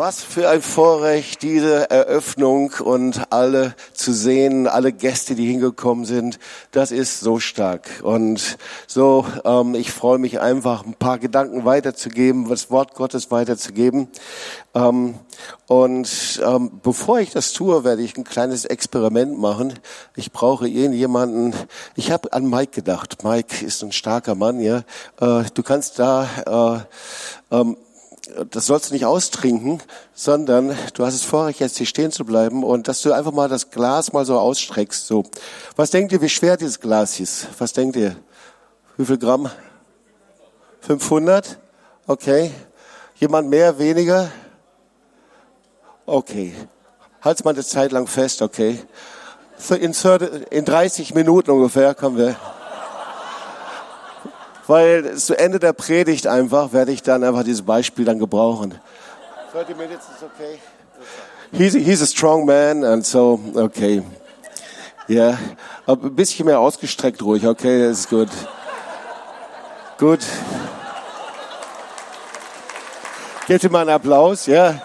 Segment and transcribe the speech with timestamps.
[0.00, 6.38] Was für ein Vorrecht, diese Eröffnung und alle zu sehen, alle Gäste, die hingekommen sind.
[6.70, 7.86] Das ist so stark.
[8.02, 14.08] Und so, ähm, ich freue mich einfach, ein paar Gedanken weiterzugeben, das Wort Gottes weiterzugeben.
[14.74, 15.16] Ähm,
[15.66, 19.74] und ähm, bevor ich das tue, werde ich ein kleines Experiment machen.
[20.16, 21.54] Ich brauche irgendjemanden.
[21.94, 23.22] Ich habe an Mike gedacht.
[23.22, 24.78] Mike ist ein starker Mann, ja.
[25.20, 26.86] Äh, du kannst da
[27.50, 27.76] äh, ähm,
[28.50, 29.80] das sollst du nicht austrinken,
[30.14, 33.48] sondern du hast es Vorrecht, jetzt hier stehen zu bleiben und dass du einfach mal
[33.48, 35.06] das Glas mal so ausstreckst.
[35.06, 35.24] So,
[35.76, 37.48] was denkt ihr, wie schwer dieses Glas ist?
[37.58, 38.16] Was denkt ihr?
[38.96, 39.50] Wie viel Gramm?
[40.80, 41.58] 500?
[42.06, 42.50] Okay.
[43.16, 44.30] Jemand mehr, weniger?
[46.06, 46.54] Okay.
[47.20, 48.78] Halt's mal eine Zeit lang fest, okay.
[49.78, 52.36] In 30 Minuten ungefähr kommen wir
[54.70, 58.78] weil zu Ende der Predigt einfach werde ich dann einfach dieses Beispiel dann gebrauchen.
[59.52, 60.60] 30 minutes is okay.
[61.50, 64.04] He's, he's a strong man and so, okay.
[65.08, 65.38] Ja, yeah.
[65.88, 68.28] ein bisschen mehr ausgestreckt ruhig, okay, das ist gut.
[69.98, 70.20] Gut.
[73.48, 74.80] Gebt ihm mal einen Applaus, ja.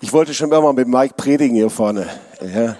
[0.00, 2.08] Ich wollte schon immer mal mit Mike predigen hier vorne.
[2.40, 2.76] Ja.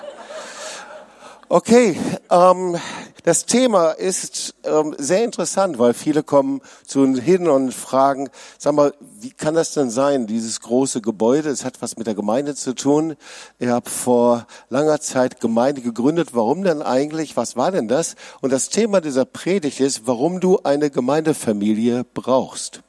[1.51, 1.97] Okay,
[2.31, 2.77] ähm,
[3.25, 8.75] das Thema ist ähm, sehr interessant, weil viele kommen zu uns hin und fragen, sag
[8.75, 12.55] mal, wie kann das denn sein, dieses große Gebäude, es hat was mit der Gemeinde
[12.55, 13.17] zu tun.
[13.59, 16.35] Ihr habt vor langer Zeit Gemeinde gegründet.
[16.35, 17.35] Warum denn eigentlich?
[17.39, 18.17] Was war denn das?
[18.43, 22.83] Und das Thema dieser Predigt ist, warum du eine Gemeindefamilie brauchst.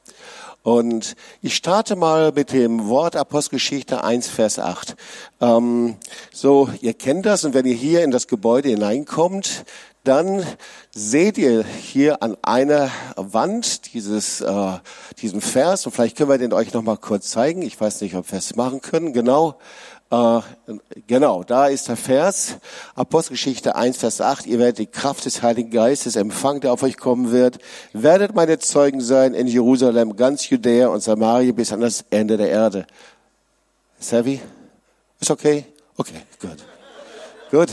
[0.62, 4.94] Und ich starte mal mit dem Wort Apostelgeschichte 1, Vers 8.
[5.40, 5.96] Ähm,
[6.32, 9.64] so, ihr kennt das und wenn ihr hier in das Gebäude hineinkommt,
[10.04, 10.44] dann
[10.92, 14.78] seht ihr hier an einer Wand dieses, äh,
[15.20, 17.62] diesen Vers und vielleicht können wir den euch noch mal kurz zeigen.
[17.62, 19.12] Ich weiß nicht, ob wir es machen können.
[19.12, 19.56] Genau.
[20.10, 20.40] Äh,
[21.06, 22.56] genau, da ist der Vers,
[22.96, 26.96] Apostelgeschichte 1, Vers 8, ihr werdet die Kraft des Heiligen Geistes empfangen, der auf euch
[26.96, 27.58] kommen wird,
[27.92, 32.50] werdet meine Zeugen sein in Jerusalem, ganz Judäa und Samaria bis an das Ende der
[32.50, 32.86] Erde.
[34.00, 34.40] Savvy?
[35.20, 35.64] Ist okay?
[35.96, 36.56] Okay, gut.
[37.50, 37.68] Gut.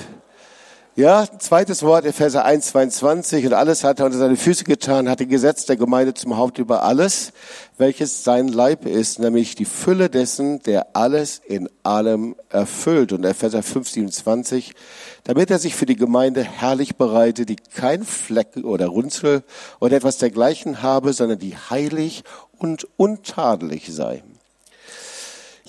[0.97, 3.45] Ja, zweites Wort, Epheser 1, 22.
[3.45, 6.57] Und alles hat er unter seine Füße getan, hat die Gesetz der Gemeinde zum Haupt
[6.57, 7.33] über alles,
[7.77, 13.13] welches sein Leib ist, nämlich die Fülle dessen, der alles in allem erfüllt.
[13.13, 14.73] Und Epheser 5, 27.
[15.23, 19.43] Damit er sich für die Gemeinde herrlich bereite, die kein Fleck oder Runzel
[19.79, 22.23] oder etwas dergleichen habe, sondern die heilig
[22.57, 24.23] und untadelig sei.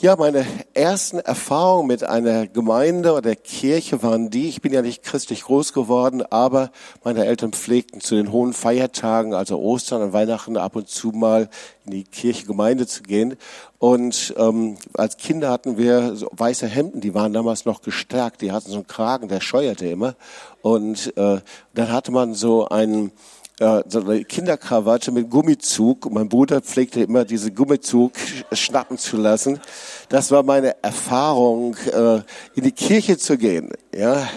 [0.00, 5.02] Ja, meine ersten Erfahrungen mit einer Gemeinde oder Kirche waren die, ich bin ja nicht
[5.02, 6.70] christlich groß geworden, aber
[7.02, 11.48] meine Eltern pflegten zu den hohen Feiertagen, also Ostern und Weihnachten, ab und zu mal
[11.84, 13.34] in die Kirche, Gemeinde zu gehen.
[13.80, 18.52] Und ähm, als Kinder hatten wir so weiße Hemden, die waren damals noch gestärkt, die
[18.52, 20.14] hatten so einen Kragen, der scheuerte immer.
[20.62, 21.40] Und äh,
[21.74, 23.10] dann hatte man so einen
[23.58, 26.10] äh, so eine Kinderkrawatte mit Gummizug.
[26.12, 28.12] Mein Bruder pflegte immer diese Gummizug
[28.52, 29.60] schnappen zu lassen.
[30.08, 32.22] Das war meine Erfahrung, äh,
[32.54, 33.70] in die Kirche zu gehen.
[33.94, 34.28] Ja,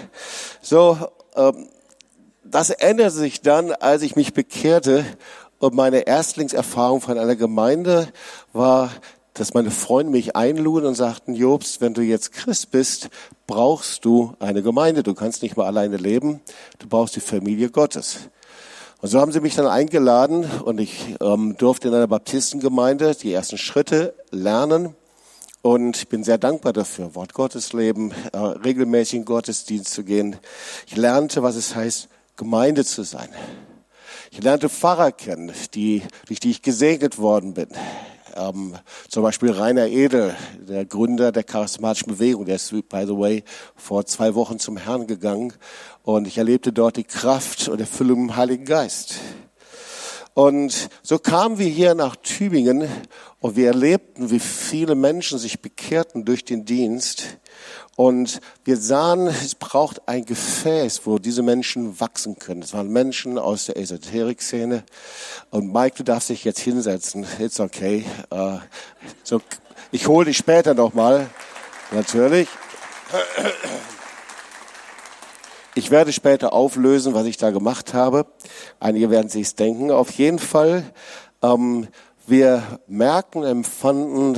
[0.61, 0.97] so.
[1.35, 1.67] Ähm,
[2.43, 5.05] das änderte sich dann, als ich mich bekehrte.
[5.59, 8.09] Und meine Erstlingserfahrung von einer Gemeinde
[8.51, 8.91] war,
[9.33, 13.09] dass meine Freunde mich einluden und sagten, Jobst, wenn du jetzt Christ bist,
[13.47, 15.03] brauchst du eine Gemeinde.
[15.03, 16.41] Du kannst nicht mehr alleine leben.
[16.79, 18.29] Du brauchst die Familie Gottes.
[19.01, 23.33] Und so haben sie mich dann eingeladen und ich ähm, durfte in einer Baptistengemeinde die
[23.33, 24.95] ersten Schritte lernen.
[25.63, 30.37] Und ich bin sehr dankbar dafür, Wort Gottes leben, äh, regelmäßig in Gottesdienst zu gehen.
[30.85, 33.29] Ich lernte, was es heißt, Gemeinde zu sein.
[34.29, 37.69] Ich lernte Pfarrer kennen, die, durch die ich gesegnet worden bin.
[38.35, 38.75] Ähm,
[39.09, 43.43] zum Beispiel Rainer Edel, der Gründer der charismatischen Bewegung, der ist, by the way,
[43.75, 45.53] vor zwei Wochen zum Herrn gegangen.
[46.03, 49.15] Und ich erlebte dort die Kraft und Erfüllung im Heiligen Geist.
[50.33, 52.87] Und so kamen wir hier nach Tübingen
[53.39, 57.37] und wir erlebten, wie viele Menschen sich bekehrten durch den Dienst.
[57.97, 62.61] Und wir sahen, es braucht ein Gefäß, wo diese Menschen wachsen können.
[62.61, 64.83] Es waren Menschen aus der Esoterik-Szene.
[65.49, 67.25] Und Mike, du darfst dich jetzt hinsetzen.
[67.39, 68.05] It's okay.
[68.33, 68.59] Uh,
[69.23, 69.41] so,
[69.91, 71.29] ich hole dich später nochmal.
[71.91, 72.47] Natürlich.
[75.73, 78.25] Ich werde später auflösen, was ich da gemacht habe.
[78.81, 79.89] Einige werden sich's denken.
[79.89, 80.83] Auf jeden Fall,
[81.41, 81.87] ähm,
[82.27, 84.37] wir merken, empfanden,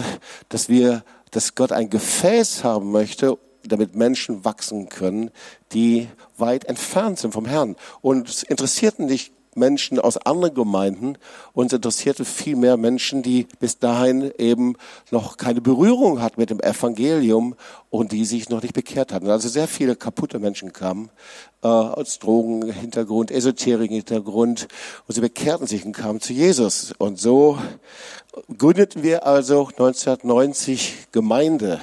[0.49, 5.31] dass wir, dass Gott ein Gefäß haben möchte, damit Menschen wachsen können,
[5.71, 6.07] die
[6.37, 7.77] weit entfernt sind vom Herrn.
[8.01, 11.17] Und es interessierten nicht Menschen aus anderen Gemeinden.
[11.53, 14.75] Uns interessierte viel mehr Menschen, die bis dahin eben
[15.11, 17.55] noch keine Berührung hatten mit dem Evangelium
[17.89, 19.29] und die sich noch nicht bekehrt hatten.
[19.29, 21.09] Also sehr viele kaputte Menschen kamen
[21.63, 24.67] äh, aus Drogenhintergrund, Esoterik-Hintergrund
[25.07, 26.93] und sie bekehrten sich und kamen zu Jesus.
[26.97, 27.57] Und so
[28.57, 31.79] gründeten wir also 1990 Gemeinde.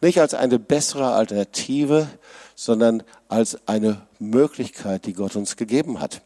[0.00, 2.08] Nicht als eine bessere Alternative,
[2.54, 6.22] sondern als eine Möglichkeit, die Gott uns gegeben hat.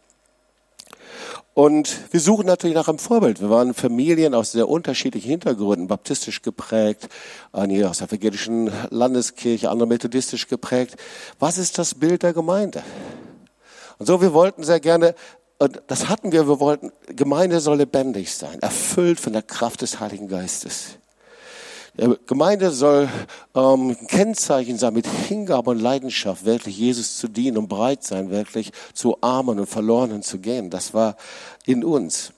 [1.55, 3.41] Und wir suchen natürlich nach einem Vorbild.
[3.41, 7.09] Wir waren Familien aus sehr unterschiedlichen Hintergründen, baptistisch geprägt,
[7.53, 10.97] einige aus der evangelischen Landeskirche, andere methodistisch geprägt.
[11.39, 12.83] Was ist das Bild der Gemeinde?
[13.99, 15.15] Und so, wir wollten sehr gerne,
[15.59, 20.01] und das hatten wir, wir wollten, Gemeinde soll lebendig sein, erfüllt von der Kraft des
[20.01, 20.99] Heiligen Geistes.
[22.27, 23.09] Gemeinde soll
[23.55, 28.73] ähm, Kennzeichen sein, mit Hingabe und Leidenschaft wirklich Jesus zu dienen und bereit sein, wirklich
[28.95, 30.71] zu Armen und Verlorenen zu gehen.
[30.71, 31.17] Das war
[31.65, 32.33] in uns.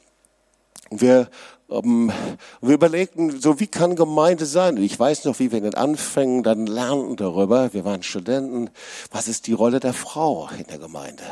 [0.91, 1.31] Wir
[1.69, 2.13] um,
[2.61, 4.77] wir überlegten, so wie kann Gemeinde sein?
[4.77, 7.73] ich weiß noch, wie wir in den Anfängen dann lernten darüber.
[7.75, 8.71] Wir waren Studenten.
[9.11, 11.25] Was ist die Rolle der Frau in der Gemeinde?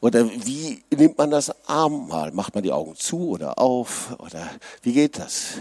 [0.00, 2.32] Oder wie nimmt man das Abendmahl?
[2.32, 4.16] Macht man die Augen zu oder auf?
[4.18, 4.48] Oder
[4.82, 5.58] wie geht das?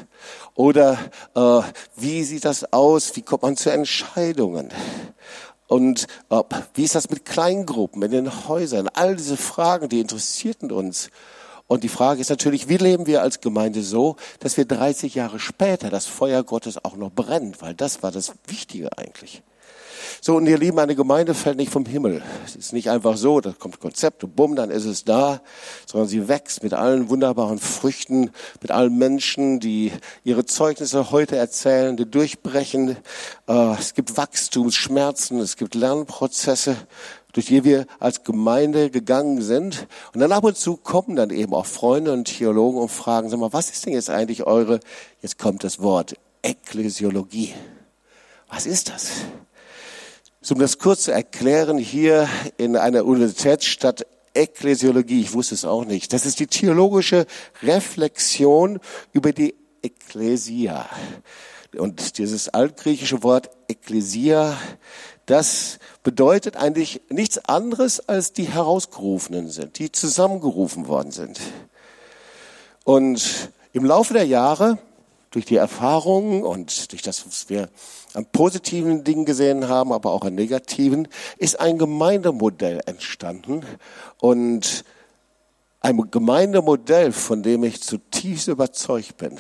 [0.54, 0.98] Oder
[1.36, 1.62] äh,
[1.98, 3.16] wie sieht das aus?
[3.16, 4.70] Wie kommt man zu Entscheidungen?
[5.68, 6.42] Und äh,
[6.74, 8.88] wie ist das mit Kleingruppen in den Häusern?
[8.94, 11.10] All diese Fragen, die interessierten uns.
[11.68, 15.40] Und die Frage ist natürlich, wie leben wir als Gemeinde so, dass wir 30 Jahre
[15.40, 19.42] später das Feuer Gottes auch noch brennt, weil das war das Wichtige eigentlich.
[20.22, 22.22] So, und ihr Lieben, eine Gemeinde fällt nicht vom Himmel.
[22.46, 25.42] Es ist nicht einfach so, da kommt Konzept und bumm, dann ist es da,
[25.86, 28.32] sondern sie wächst mit allen wunderbaren Früchten,
[28.62, 29.92] mit allen Menschen, die
[30.24, 32.98] ihre Zeugnisse heute erzählen, die durchbrechen.
[33.48, 36.76] Äh, es gibt Wachstumsschmerzen, es gibt Lernprozesse
[37.36, 39.88] durch die wir als Gemeinde gegangen sind.
[40.14, 43.40] Und dann ab und zu kommen dann eben auch Freunde und Theologen und fragen, sag
[43.40, 44.80] mal, was ist denn jetzt eigentlich eure,
[45.22, 47.54] jetzt kommt das Wort, Ekklesiologie.
[48.48, 49.10] Was ist das?
[50.50, 56.14] Um das kurz zu erklären, hier in einer Universitätsstadt Ekklesiologie, ich wusste es auch nicht,
[56.14, 57.26] das ist die theologische
[57.64, 58.80] Reflexion
[59.12, 60.88] über die Ekklesia.
[61.78, 64.58] Und dieses altgriechische Wort Ekklesia,
[65.26, 71.40] das bedeutet eigentlich nichts anderes, als die Herausgerufenen sind, die zusammengerufen worden sind.
[72.84, 74.78] Und im Laufe der Jahre,
[75.32, 77.70] durch die Erfahrungen und durch das, was wir
[78.14, 83.66] an positiven Dingen gesehen haben, aber auch an negativen, ist ein Gemeindemodell entstanden.
[84.20, 84.86] Und
[85.82, 89.38] ein Gemeindemodell, von dem ich zutiefst überzeugt bin.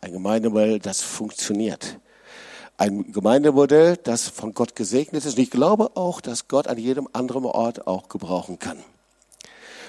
[0.00, 1.98] Ein Gemeindemodell, das funktioniert
[2.78, 5.36] ein Gemeindemodell, das von Gott gesegnet ist.
[5.36, 8.78] Und ich glaube auch, dass Gott an jedem anderen Ort auch gebrauchen kann.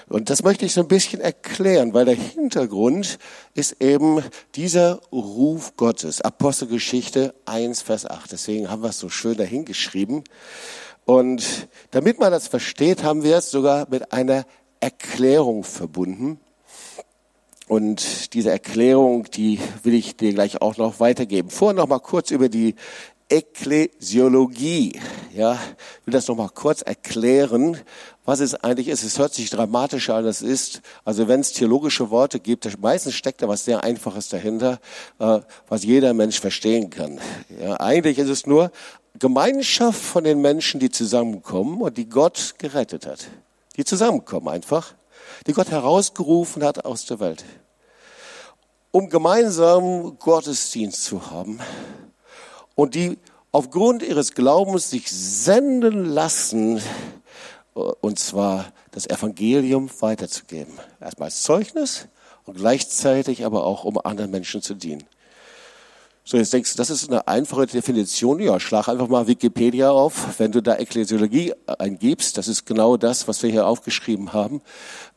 [0.08, 3.20] Und das möchte ich so ein bisschen erklären, weil der Hintergrund
[3.54, 4.24] ist eben
[4.56, 6.20] dieser Ruf Gottes.
[6.20, 8.32] Apostelgeschichte 1, Vers 8.
[8.32, 10.24] Deswegen haben wir es so schön dahingeschrieben.
[11.04, 14.46] Und damit man das versteht, haben wir es sogar mit einer
[14.80, 16.40] Erklärung verbunden.
[17.70, 21.50] Und diese Erklärung, die will ich dir gleich auch noch weitergeben.
[21.50, 22.74] Vorher noch mal kurz über die
[23.28, 24.98] Ekklesiologie.
[25.32, 27.78] Ja, ich will das noch mal kurz erklären,
[28.24, 29.04] was es eigentlich ist.
[29.04, 30.82] Es hört sich dramatischer an, als es ist.
[31.04, 34.80] Also wenn es theologische Worte gibt, meistens steckt da was sehr Einfaches dahinter,
[35.20, 37.20] äh, was jeder Mensch verstehen kann.
[37.62, 38.72] Ja, eigentlich ist es nur
[39.20, 43.28] Gemeinschaft von den Menschen, die zusammenkommen und die Gott gerettet hat.
[43.76, 44.94] Die zusammenkommen einfach,
[45.46, 47.44] die Gott herausgerufen hat aus der Welt
[48.92, 51.60] um gemeinsam Gottesdienst zu haben
[52.74, 53.18] und die
[53.52, 60.74] aufgrund ihres Glaubens sich senden lassen, äh, und zwar das Evangelium weiterzugeben.
[61.00, 62.08] Erstmal als Zeugnis
[62.44, 65.04] und gleichzeitig aber auch, um anderen Menschen zu dienen.
[66.24, 68.40] So, jetzt denkst du, das ist eine einfache Definition.
[68.40, 70.38] Ja, schlag einfach mal Wikipedia auf.
[70.38, 74.60] Wenn du da Ekklesiologie eingibst, das ist genau das, was wir hier aufgeschrieben haben.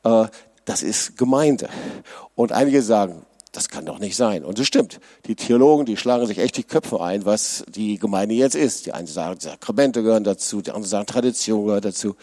[0.03, 0.27] Äh,
[0.65, 1.70] das ist Gemeinde.
[2.36, 4.43] Und einige sagen, das kann doch nicht sein.
[4.43, 5.00] Und das stimmt.
[5.27, 8.88] Die Theologen, die schlagen sich echt die Köpfe ein, was die Gemeinde jetzt ist.
[8.88, 12.15] Die einen sagen, Sakramente gehören dazu, die anderen sagen, Tradition gehört dazu.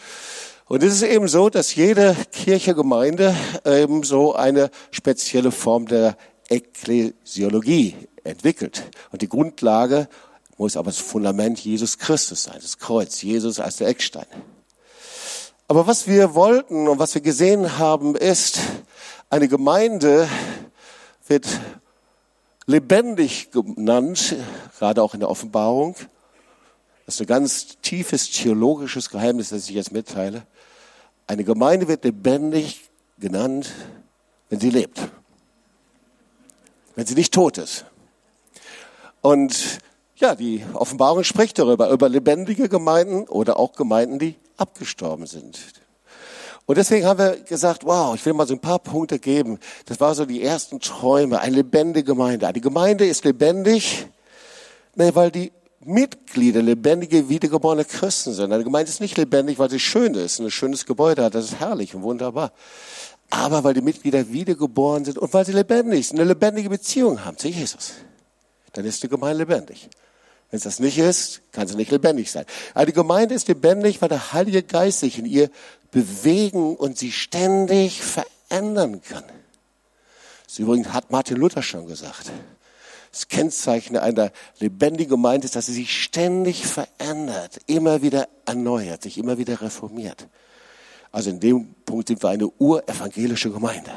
[0.67, 3.35] Und es ist eben so, dass jede Kirche, Gemeinde
[3.65, 6.17] eben so eine spezielle Form der
[6.49, 7.95] Ekklesiologie
[8.25, 8.83] entwickelt.
[9.11, 10.09] Und die Grundlage
[10.57, 14.27] muss aber das Fundament Jesus Christus sein, das Kreuz, Jesus als der Eckstein.
[15.69, 18.59] Aber was wir wollten und was wir gesehen haben, ist
[19.29, 20.27] eine Gemeinde,
[21.27, 21.47] wird
[22.65, 24.35] lebendig genannt,
[24.77, 25.95] gerade auch in der Offenbarung.
[27.05, 30.45] Das ist ein ganz tiefes theologisches Geheimnis, das ich jetzt mitteile.
[31.27, 33.71] Eine Gemeinde wird lebendig genannt,
[34.49, 34.99] wenn sie lebt.
[36.95, 37.85] Wenn sie nicht tot ist.
[39.21, 39.79] Und
[40.17, 45.59] ja, die Offenbarung spricht darüber, über lebendige Gemeinden oder auch Gemeinden, die abgestorben sind.
[46.65, 49.59] Und deswegen haben wir gesagt, wow, ich will mal so ein paar Punkte geben.
[49.85, 52.51] Das war so die ersten Träume, eine lebendige Gemeinde.
[52.53, 54.07] Die Gemeinde ist lebendig,
[54.95, 55.51] ne, weil die
[55.83, 58.53] Mitglieder lebendige, wiedergeborene Christen sind.
[58.53, 61.59] Eine Gemeinde ist nicht lebendig, weil sie schön ist, ein schönes Gebäude hat, das ist
[61.59, 62.51] herrlich und wunderbar.
[63.31, 67.37] Aber weil die Mitglieder wiedergeboren sind und weil sie lebendig sind, eine lebendige Beziehung haben
[67.37, 67.93] zu Jesus.
[68.73, 69.89] Dann ist die Gemeinde lebendig.
[70.51, 72.45] Wenn es das nicht ist, kann sie nicht lebendig sein.
[72.73, 75.49] Aber die Gemeinde ist lebendig, weil der Heilige Geist sich in ihr
[75.91, 79.23] bewegen und sie ständig verändern kann.
[80.45, 82.31] Das übrigens hat Martin Luther schon gesagt.
[83.11, 89.17] Das Kennzeichen einer lebendigen Gemeinde ist, dass sie sich ständig verändert, immer wieder erneuert, sich
[89.17, 90.27] immer wieder reformiert.
[91.11, 93.91] Also in dem Punkt sind wir eine urevangelische Gemeinde.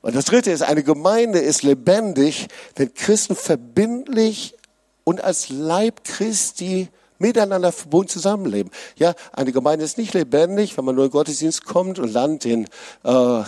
[0.00, 4.56] Und das dritte ist, eine Gemeinde ist lebendig, wenn Christen verbindlich
[5.04, 6.88] und als Leib Christi
[7.18, 8.70] miteinander verbunden zusammenleben.
[8.96, 12.68] Ja, eine Gemeinde ist nicht lebendig, wenn man nur in Gottesdienst kommt und lernt den
[13.04, 13.44] äh, äh,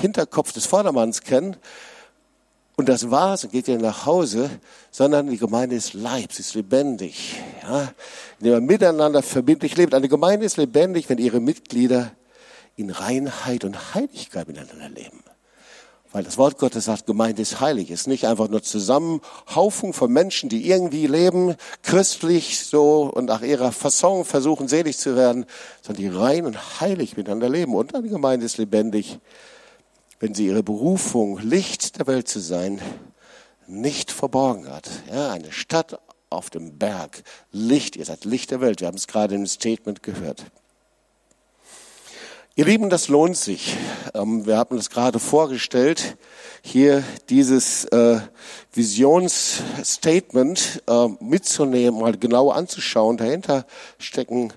[0.00, 1.56] Hinterkopf des Vordermanns kennen.
[2.76, 4.50] Und das war's und geht wieder nach Hause,
[4.90, 7.90] sondern die Gemeinde ist Leib, sie ist lebendig, ja,
[8.38, 9.94] indem man miteinander verbindlich lebt.
[9.94, 12.12] Eine Gemeinde ist lebendig, wenn ihre Mitglieder
[12.76, 15.22] in Reinheit und Heiligkeit miteinander leben.
[16.16, 17.90] Weil das Wort Gottes sagt, Gemeinde ist heilig.
[17.90, 23.70] Ist nicht einfach nur Zusammenhaufung von Menschen, die irgendwie leben, christlich so und nach ihrer
[23.70, 25.44] Fasson versuchen, selig zu werden,
[25.82, 27.74] sondern die rein und heilig miteinander leben.
[27.74, 29.18] Und eine Gemeinde ist lebendig,
[30.18, 32.80] wenn sie ihre Berufung, Licht der Welt zu sein,
[33.66, 34.88] nicht verborgen hat.
[35.12, 38.80] Ja, eine Stadt auf dem Berg, Licht, ihr seid Licht der Welt.
[38.80, 40.46] Wir haben es gerade im Statement gehört.
[42.58, 43.76] Ihr Lieben, das lohnt sich.
[44.14, 46.16] Ähm, wir haben das gerade vorgestellt.
[46.62, 48.18] Hier dieses äh,
[48.72, 53.18] Visionsstatement äh, mitzunehmen, mal genau anzuschauen.
[53.18, 53.66] Dahinter
[53.98, 54.54] stecken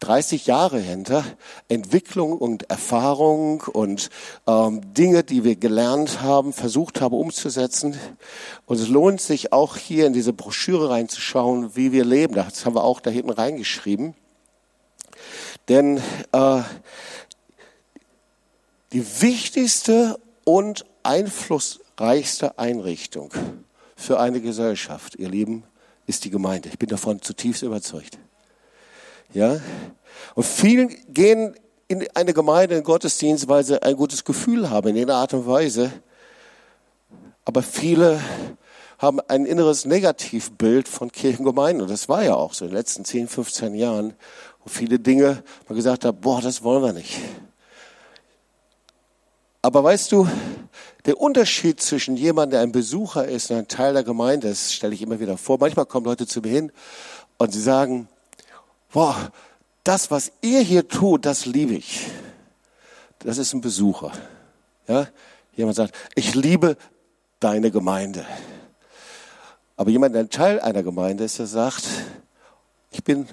[0.00, 1.22] 30 äh, Jahre hinter
[1.68, 4.08] Entwicklung und Erfahrung und
[4.46, 7.94] ähm, Dinge, die wir gelernt haben, versucht haben umzusetzen.
[8.64, 12.36] Und es lohnt sich auch hier in diese Broschüre reinzuschauen, wie wir leben.
[12.36, 14.14] Das haben wir auch da hinten reingeschrieben.
[15.68, 16.00] Denn
[16.32, 16.62] äh,
[18.92, 23.32] die wichtigste und einflussreichste Einrichtung
[23.96, 25.64] für eine Gesellschaft, ihr Lieben,
[26.06, 26.68] ist die Gemeinde.
[26.68, 28.18] Ich bin davon zutiefst überzeugt.
[29.32, 29.60] Ja?
[30.34, 31.56] Und viele gehen
[31.88, 35.46] in eine Gemeinde, in Gottesdienst, weil sie ein gutes Gefühl haben, in einer Art und
[35.46, 35.92] Weise.
[37.44, 38.20] Aber viele
[38.98, 41.82] haben ein inneres Negativbild von Kirchengemeinden.
[41.82, 44.14] Und das war ja auch so in den letzten 10, 15 Jahren,
[44.66, 47.20] wo viele Dinge man gesagt hat, boah, das wollen wir nicht.
[49.62, 50.28] Aber weißt du,
[51.04, 54.92] der Unterschied zwischen jemandem, der ein Besucher ist und ein Teil der Gemeinde, das stelle
[54.92, 55.58] ich immer wieder vor.
[55.60, 56.72] Manchmal kommen Leute zu mir hin
[57.38, 58.08] und sie sagen,
[58.92, 59.30] boah,
[59.84, 62.08] das, was ihr hier tut, das liebe ich.
[63.20, 64.10] Das ist ein Besucher.
[64.88, 65.06] Ja?
[65.54, 66.76] Jemand sagt, ich liebe
[67.38, 68.26] deine Gemeinde.
[69.76, 71.84] Aber jemand, der ein Teil einer Gemeinde ist, der sagt,
[72.90, 73.28] ich bin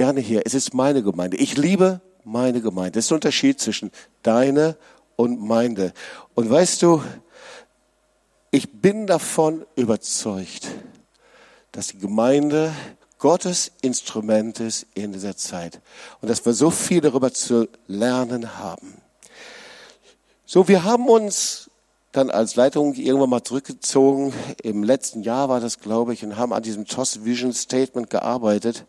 [0.00, 0.40] gerne hier.
[0.46, 1.36] Es ist meine Gemeinde.
[1.36, 2.92] Ich liebe meine Gemeinde.
[2.92, 3.90] Das ist der Unterschied zwischen
[4.22, 4.78] deine
[5.16, 5.92] und meine.
[6.34, 7.02] Und weißt du,
[8.50, 10.68] ich bin davon überzeugt,
[11.72, 12.72] dass die Gemeinde
[13.18, 15.82] Gottes Instrument ist in dieser Zeit
[16.22, 19.02] und dass wir so viel darüber zu lernen haben.
[20.46, 21.70] So, wir haben uns
[22.12, 24.32] dann als Leitung irgendwann mal zurückgezogen.
[24.62, 28.86] Im letzten Jahr war das, glaube ich, und haben an diesem TOS Vision Statement gearbeitet.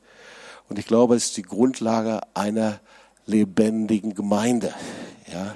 [0.72, 2.80] Und ich glaube, es ist die Grundlage einer
[3.25, 4.74] lebendigen Gemeinde.
[5.30, 5.54] Ja.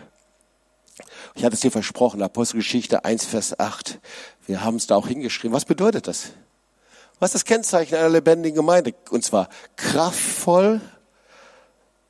[1.36, 4.02] Ich hatte es dir versprochen, Apostelgeschichte 1, Vers 8.
[4.46, 5.56] Wir haben es da auch hingeschrieben.
[5.56, 6.34] Was bedeutet das?
[7.20, 8.94] Was ist das Kennzeichen einer lebendigen Gemeinde?
[9.10, 10.82] Und zwar kraftvoll,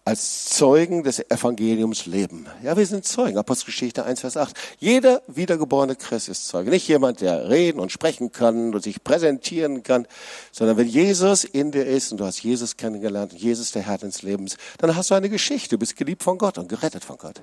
[0.06, 2.46] als Zeugen des Evangeliums leben.
[2.62, 3.40] Ja, wir sind Zeugen.
[3.40, 4.56] Apostelgeschichte 1, Vers 8.
[4.78, 6.70] Jeder wiedergeborene Christ ist Zeuge.
[6.70, 10.06] Nicht jemand, der reden und sprechen kann und sich präsentieren kann,
[10.52, 13.98] sondern wenn Jesus in dir ist und du hast Jesus kennengelernt und Jesus der Herr
[13.98, 15.70] deines Lebens, dann hast du eine Geschichte.
[15.70, 17.42] Du bist geliebt von Gott und gerettet von Gott.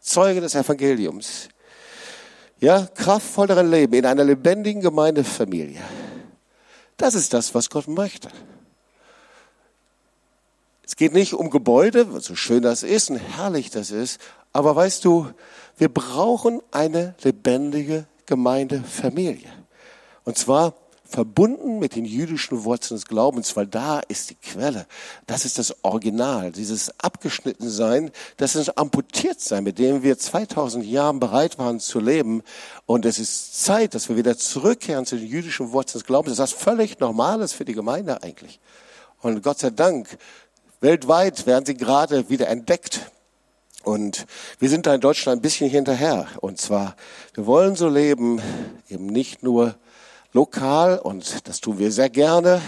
[0.00, 1.48] Zeuge des Evangeliums.
[2.58, 5.80] Ja, kraftvoll darin leben in einer lebendigen Gemeindefamilie.
[6.96, 8.28] Das ist das, was Gott möchte.
[10.84, 14.20] Es geht nicht um Gebäude, so schön das ist und herrlich das ist,
[14.52, 15.28] aber weißt du,
[15.78, 19.48] wir brauchen eine lebendige Gemeindefamilie.
[20.24, 20.74] Und zwar
[21.12, 24.86] verbunden mit den jüdischen Wurzeln des Glaubens, weil da ist die Quelle.
[25.26, 31.58] Das ist das Original, dieses Abgeschnittensein, das ist Amputiertsein, mit dem wir 2000 Jahren bereit
[31.58, 32.42] waren zu leben.
[32.86, 36.36] Und es ist Zeit, dass wir wieder zurückkehren zu den jüdischen Wurzeln des Glaubens.
[36.36, 38.58] Das ist was völlig Normales für die Gemeinde eigentlich.
[39.20, 40.18] Und Gott sei Dank,
[40.82, 43.10] weltweit werden sie gerade wieder entdeckt.
[43.84, 44.26] Und
[44.58, 46.26] wir sind da in Deutschland ein bisschen hinterher.
[46.40, 46.96] Und zwar,
[47.34, 48.42] wir wollen so leben,
[48.88, 49.76] eben nicht nur
[50.32, 52.60] lokal, und das tun wir sehr gerne,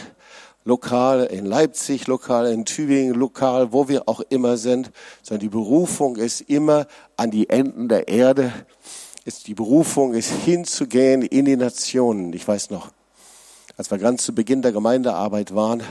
[0.65, 4.91] lokal in Leipzig, lokal in Tübingen, lokal, wo wir auch immer sind,
[5.23, 8.53] sondern die Berufung ist immer an die Enden der Erde.
[9.25, 12.33] Ist die Berufung ist hinzugehen in die Nationen.
[12.33, 12.91] Ich weiß noch,
[13.77, 15.83] als wir ganz zu Beginn der Gemeindearbeit waren,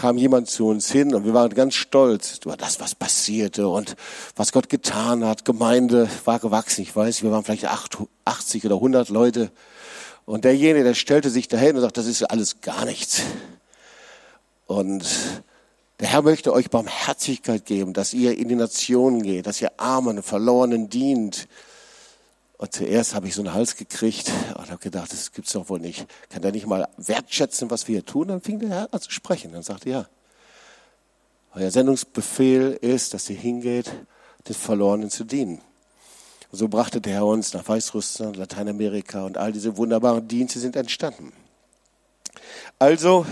[0.00, 3.96] kam jemand zu uns hin und wir waren ganz stolz über das, was passierte und
[4.34, 5.44] was Gott getan hat.
[5.44, 9.50] Gemeinde war gewachsen, ich weiß, wir waren vielleicht 80 oder 100 Leute.
[10.24, 13.20] Und derjenige, der stellte sich dahin und sagte, das ist alles gar nichts.
[14.66, 15.04] Und
[16.00, 20.22] der Herr möchte euch Barmherzigkeit geben, dass ihr in die Nationen geht, dass ihr Armen,
[20.22, 21.46] Verlorenen dient,
[22.60, 25.80] und zuerst habe ich so einen Hals gekriegt und habe gedacht, das gibt's doch wohl
[25.80, 26.06] nicht.
[26.28, 28.28] Kann der nicht mal wertschätzen, was wir hier tun?
[28.28, 29.52] Dann fing der Herr an zu sprechen.
[29.52, 30.06] Dann sagte ja,
[31.54, 33.90] euer Sendungsbefehl ist, dass ihr hingeht,
[34.46, 35.62] den Verlorenen zu dienen.
[36.52, 40.76] Und so brachte der Herr uns nach Weißrussland, Lateinamerika und all diese wunderbaren Dienste sind
[40.76, 41.32] entstanden.
[42.78, 43.24] Also,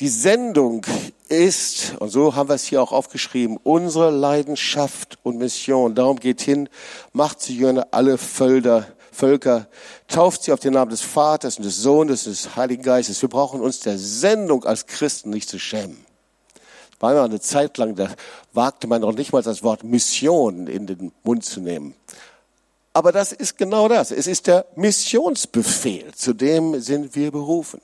[0.00, 0.86] die Sendung
[1.28, 5.94] ist, und so haben wir es hier auch aufgeschrieben, unsere Leidenschaft und Mission.
[5.94, 6.68] Darum geht hin,
[7.12, 9.66] macht sie Jünger alle Völker, Völker,
[10.08, 13.20] tauft sie auf den Namen des Vaters und des Sohnes und des Heiligen Geistes.
[13.20, 16.04] Wir brauchen uns der Sendung als Christen nicht zu schämen.
[16.98, 18.08] War mal eine Zeit lang, da
[18.52, 21.94] wagte man noch nicht mal das Wort Mission in den Mund zu nehmen.
[22.92, 24.10] Aber das ist genau das.
[24.10, 26.12] Es ist der Missionsbefehl.
[26.14, 27.80] Zu dem sind wir berufen.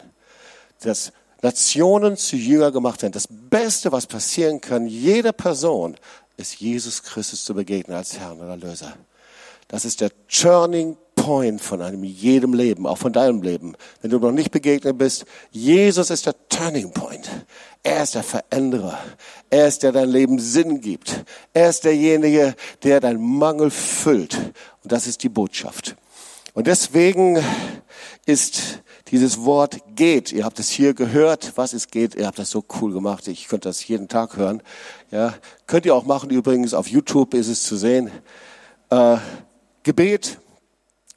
[0.81, 1.13] Das
[1.43, 3.13] Nationen zu Jünger gemacht werden.
[3.13, 5.97] Das Beste, was passieren kann, jeder Person,
[6.37, 8.95] ist Jesus Christus zu begegnen als Herrn und Erlöser.
[9.69, 13.75] Das ist der Turning Point von einem jedem Leben, auch von deinem Leben.
[14.01, 17.29] Wenn du noch nicht begegnet bist, Jesus ist der Turning Point.
[17.83, 18.99] Er ist der Veränderer.
[19.51, 21.25] Er ist der dein Leben Sinn gibt.
[21.53, 24.37] Er ist derjenige, der deinen Mangel füllt.
[24.83, 25.97] Und das ist die Botschaft.
[26.55, 27.43] Und deswegen
[28.27, 30.33] ist dieses Wort geht.
[30.33, 32.17] Ihr habt es hier gehört, was es geht.
[32.17, 33.29] Ihr habt das so cool gemacht.
[33.29, 34.63] Ich könnte das jeden Tag hören.
[35.11, 35.35] Ja,
[35.67, 36.31] könnt ihr auch machen.
[36.31, 38.11] Übrigens auf YouTube ist es zu sehen.
[38.91, 39.17] Äh,
[39.85, 40.39] Gebet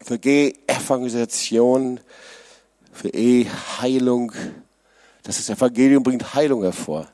[0.02, 2.00] für G Evangelisation,
[2.94, 3.48] für E
[3.82, 4.32] Heilung.
[5.24, 7.08] Das ist Evangelium bringt Heilung hervor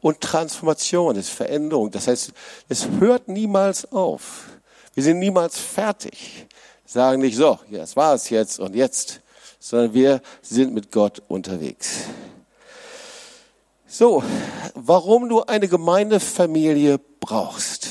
[0.00, 1.90] und Transformation, ist Veränderung.
[1.90, 2.32] Das heißt,
[2.68, 4.44] es hört niemals auf.
[4.94, 6.46] Wir sind niemals fertig.
[6.84, 9.20] Sagen nicht so, das war es jetzt und jetzt
[9.60, 12.00] sondern wir sind mit Gott unterwegs.
[13.86, 14.24] So,
[14.74, 17.88] warum du eine Gemeindefamilie brauchst.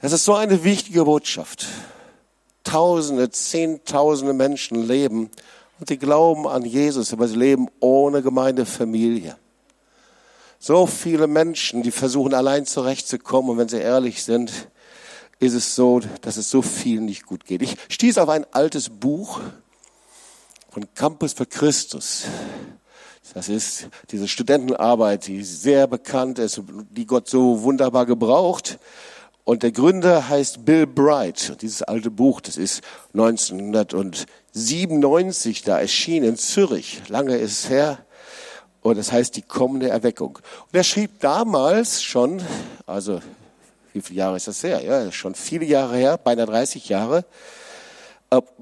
[0.00, 1.66] Das ist so eine wichtige Botschaft.
[2.62, 5.30] Tausende, Zehntausende Menschen leben
[5.80, 9.36] und sie glauben an Jesus, aber sie leben ohne Gemeindefamilie.
[10.58, 14.68] So viele Menschen, die versuchen allein zurechtzukommen und wenn sie ehrlich sind,
[15.40, 17.62] ist es so, dass es so vielen nicht gut geht.
[17.62, 19.40] Ich stieß auf ein altes Buch
[20.74, 22.24] von Campus für Christus.
[23.32, 26.60] Das ist diese Studentenarbeit, die sehr bekannt ist,
[26.90, 28.80] die Gott so wunderbar gebraucht.
[29.44, 31.50] Und der Gründer heißt Bill Bright.
[31.50, 32.82] Und dieses alte Buch, das ist
[33.12, 37.02] 1997 da erschienen in Zürich.
[37.08, 38.04] Lange ist es her.
[38.82, 40.40] Und das heißt die kommende Erweckung.
[40.40, 42.42] Und er schrieb damals schon,
[42.84, 43.20] also
[43.92, 44.82] wie viele Jahre ist das her?
[44.82, 47.24] Ja, schon viele Jahre her, beinahe 30 Jahre,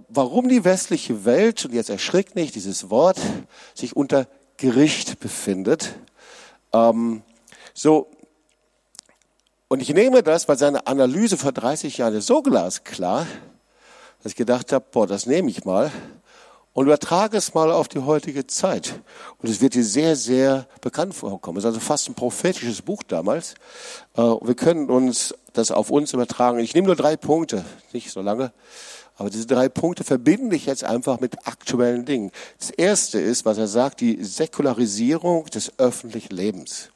[0.08, 3.18] warum die westliche Welt, und jetzt erschrickt nicht dieses Wort,
[3.74, 5.94] sich unter Gericht befindet.
[6.72, 7.22] Ähm,
[7.74, 8.08] so,
[9.68, 13.26] und ich nehme das, weil seine Analyse vor 30 Jahren ist so glasklar,
[14.22, 15.90] dass ich gedacht habe, boah, das nehme ich mal
[16.74, 19.00] und übertrage es mal auf die heutige Zeit.
[19.38, 21.58] Und es wird dir sehr, sehr bekannt vorkommen.
[21.58, 23.54] Es ist also fast ein prophetisches Buch damals.
[24.16, 26.58] Äh, wir können uns das auf uns übertragen.
[26.58, 28.52] Ich nehme nur drei Punkte, nicht so lange.
[29.22, 32.32] Aber diese drei Punkte verbinde ich jetzt einfach mit aktuellen Dingen.
[32.58, 36.90] Das erste ist, was er sagt, die Säkularisierung des öffentlichen Lebens.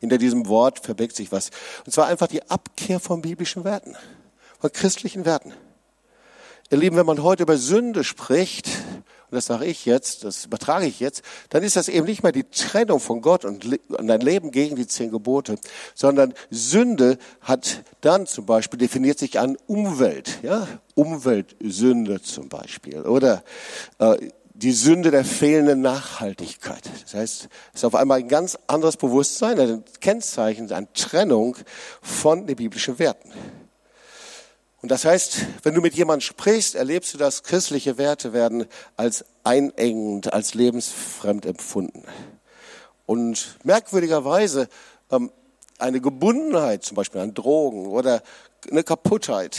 [0.00, 1.50] Hinter diesem Wort verbirgt sich was.
[1.84, 3.94] Und zwar einfach die Abkehr von biblischen Werten,
[4.58, 5.52] von christlichen Werten.
[6.70, 8.68] Ihr Lieben, wenn man heute über Sünde spricht
[9.30, 12.32] und das sage ich jetzt, das übertrage ich jetzt, dann ist das eben nicht mehr
[12.32, 15.56] die Trennung von Gott und, und ein Leben gegen die zehn Gebote,
[15.94, 23.42] sondern Sünde hat dann zum Beispiel definiert sich an Umwelt, ja, Umweltsünde zum Beispiel oder
[23.98, 24.16] äh,
[24.54, 26.82] die Sünde der fehlenden Nachhaltigkeit.
[27.02, 31.56] Das heißt, es ist auf einmal ein ganz anderes Bewusstsein, ein Kennzeichen, eine Trennung
[32.00, 33.30] von den biblischen Werten.
[34.86, 39.24] Und das heißt, wenn du mit jemandem sprichst, erlebst du, dass christliche Werte werden als
[39.42, 42.04] einengend, als lebensfremd empfunden.
[43.04, 44.68] Und merkwürdigerweise
[45.10, 45.32] ähm,
[45.80, 48.22] eine Gebundenheit, zum Beispiel an Drogen oder
[48.70, 49.58] eine Kaputtheit,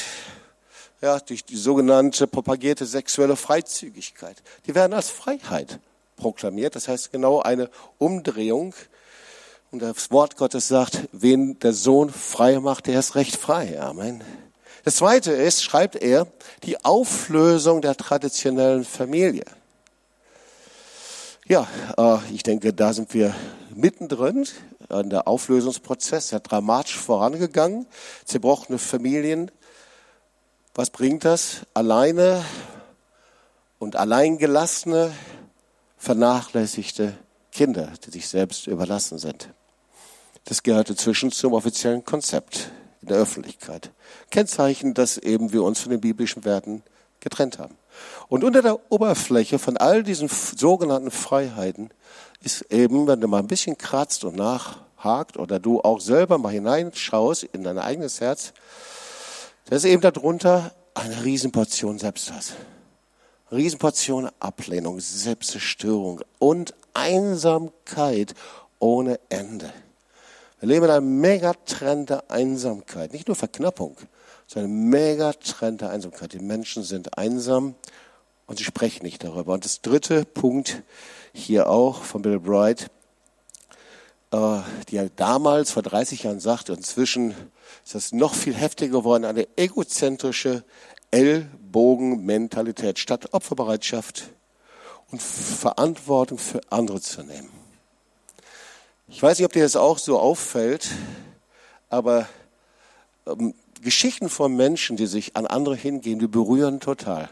[1.02, 4.42] ja, durch die sogenannte propagierte sexuelle Freizügigkeit.
[4.66, 5.82] Die werden als Freiheit
[6.16, 6.74] proklamiert.
[6.78, 8.74] Das heißt genau eine Umdrehung.
[9.72, 13.78] Und das Wort Gottes sagt, wen der Sohn frei macht, der ist recht frei.
[13.82, 14.24] Amen.
[14.88, 16.28] Das zweite ist, schreibt er,
[16.63, 19.43] die Auflösung der traditionellen Familie.
[21.45, 23.36] Ja, äh, ich denke, da sind wir
[23.76, 24.47] mittendrin.
[24.89, 27.86] in Der Auflösungsprozess der dramatisch vorangegangen.
[28.23, 29.52] Zerbrochene Familien,
[30.73, 31.65] was bringt das?
[31.73, 32.45] Alleine
[33.80, 35.12] und alleingelassene,
[35.97, 37.17] vernachlässigte
[37.52, 39.50] Kinder, die sich selbst überlassen sind.
[40.45, 42.71] Das gehörte zwischen zum offiziellen Konzept
[43.08, 43.91] in der Öffentlichkeit.
[44.32, 46.84] Kennzeichen, dass eben wir uns von den biblischen Werten
[47.22, 47.78] getrennt haben.
[48.28, 51.89] Und unter der Oberfläche von all diesen sogenannten Freiheiten
[52.43, 56.52] ist eben, wenn du mal ein bisschen kratzt und nachhakt oder du auch selber mal
[56.52, 58.52] hineinschaust in dein eigenes Herz,
[59.70, 62.54] das ist eben darunter eine Riesenportion Selbsthass.
[63.52, 68.34] Riesenportion Ablehnung, Selbstzerstörung und Einsamkeit
[68.80, 69.72] ohne Ende.
[70.60, 73.13] Wir leben in einem Megatrend der Einsamkeit.
[73.13, 73.96] Nicht nur Verknappung,
[74.48, 76.34] sondern ein Megatrend der Einsamkeit.
[76.34, 77.76] Die Menschen sind einsam
[78.48, 79.54] und sie sprechen nicht darüber.
[79.54, 80.82] Und das dritte Punkt
[81.32, 82.89] hier auch von Bill Bright,
[84.32, 87.36] äh, die damals vor 30 Jahren sagte, inzwischen
[87.86, 90.63] ist das noch viel heftiger geworden, eine egozentrische
[91.12, 94.30] Ellbogenmentalität statt Opferbereitschaft
[95.12, 97.57] und Verantwortung für andere zu nehmen.
[99.10, 100.89] Ich weiß nicht, ob dir das auch so auffällt,
[101.89, 102.28] aber
[103.26, 107.30] ähm, Geschichten von Menschen, die sich an andere hingehen, die berühren total.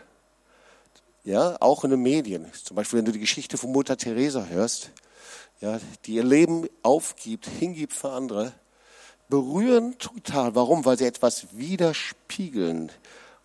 [1.25, 2.49] Ja, auch in den Medien.
[2.63, 4.91] Zum Beispiel, wenn du die Geschichte von Mutter Teresa hörst,
[5.59, 8.53] ja, die ihr Leben aufgibt, hingibt für andere,
[9.27, 10.55] berühren total.
[10.55, 10.85] Warum?
[10.85, 12.89] Weil sie etwas widerspiegeln,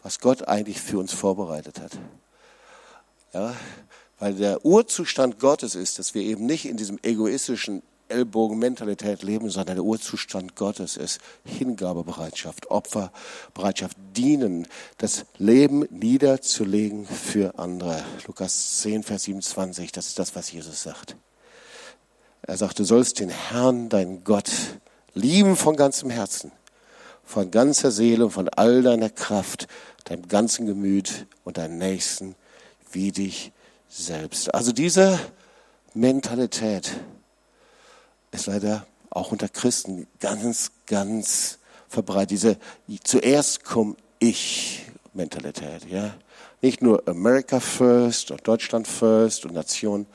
[0.03, 1.99] was Gott eigentlich für uns vorbereitet hat.
[3.33, 3.57] Ja,
[4.21, 9.77] weil der Urzustand Gottes ist, dass wir eben nicht in diesem egoistischen Ellbogenmentalität leben, sondern
[9.77, 14.67] der Urzustand Gottes ist Hingabebereitschaft, Opferbereitschaft, dienen,
[14.99, 18.05] das Leben niederzulegen für andere.
[18.27, 21.17] Lukas 10, Vers 27, das ist das, was Jesus sagt.
[22.43, 24.51] Er sagt, du sollst den Herrn, deinen Gott,
[25.15, 26.53] lieben von ganzem Herzen,
[27.25, 29.69] von ganzer Seele und von all deiner Kraft,
[30.05, 32.35] deinem ganzen Gemüt und deinen Nächsten
[32.93, 33.53] wie dich
[33.89, 34.55] selbst.
[34.55, 35.19] Also diese
[35.95, 36.93] Mentalität
[38.31, 42.31] ist leider auch unter Christen ganz, ganz verbreitet.
[42.31, 42.57] Diese
[43.03, 46.15] zuerst komm ich Mentalität, ja.
[46.63, 50.07] Nicht nur America first und Deutschland first und Nation.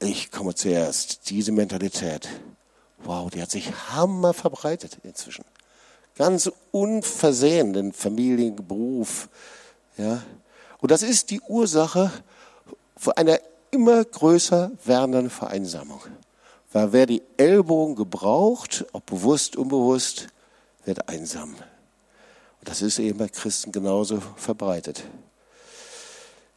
[0.00, 1.28] Ich komme zuerst.
[1.30, 2.28] Diese Mentalität.
[3.04, 5.44] Wow, die hat sich hammer verbreitet inzwischen.
[6.16, 9.28] Ganz unversehen in Familien, Beruf.
[9.98, 10.22] Ja.
[10.80, 12.10] Und das ist die Ursache
[13.14, 13.38] einer
[13.70, 16.00] immer größer werdenden Vereinsamung.
[16.72, 20.28] Weil wer die Ellbogen gebraucht, ob bewusst, unbewusst,
[20.84, 21.50] wird einsam.
[21.54, 25.04] Und das ist eben bei Christen genauso verbreitet.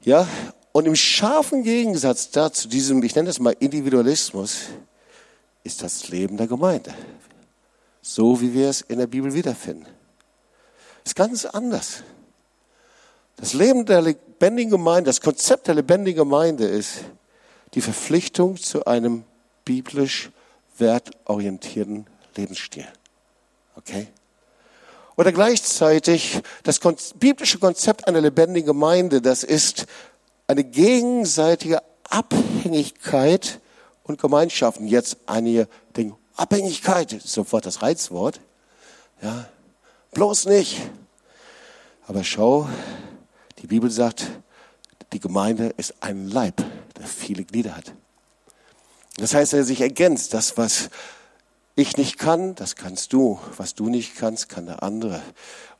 [0.01, 0.27] Ja,
[0.71, 4.63] und im scharfen Gegensatz dazu, diesem, ich nenne das mal Individualismus,
[5.63, 6.93] ist das Leben der Gemeinde.
[8.01, 9.87] So wie wir es in der Bibel wiederfinden.
[11.03, 12.03] Ist ganz anders.
[13.37, 16.99] Das Leben der lebendigen Gemeinde, das Konzept der lebendigen Gemeinde ist
[17.73, 19.23] die Verpflichtung zu einem
[19.65, 20.29] biblisch
[20.77, 22.87] wertorientierten Lebensstil.
[23.75, 24.07] Okay?
[25.17, 26.79] Oder gleichzeitig das
[27.15, 29.85] biblische Konzept einer lebendigen Gemeinde, das ist
[30.47, 33.59] eine gegenseitige Abhängigkeit
[34.03, 34.87] und Gemeinschaften.
[34.87, 36.15] Jetzt eine Ding.
[36.35, 38.41] Abhängigkeit ist sofort das Reizwort.
[39.21, 39.47] Ja,
[40.11, 40.81] bloß nicht.
[42.07, 42.69] Aber schau,
[43.59, 44.27] die Bibel sagt,
[45.13, 46.61] die Gemeinde ist ein Leib,
[46.97, 47.93] der viele Glieder hat.
[49.17, 50.33] Das heißt, er sich ergänzt.
[50.33, 50.89] Das, was
[51.75, 53.39] ich nicht kann, das kannst du.
[53.57, 55.21] Was du nicht kannst, kann der andere.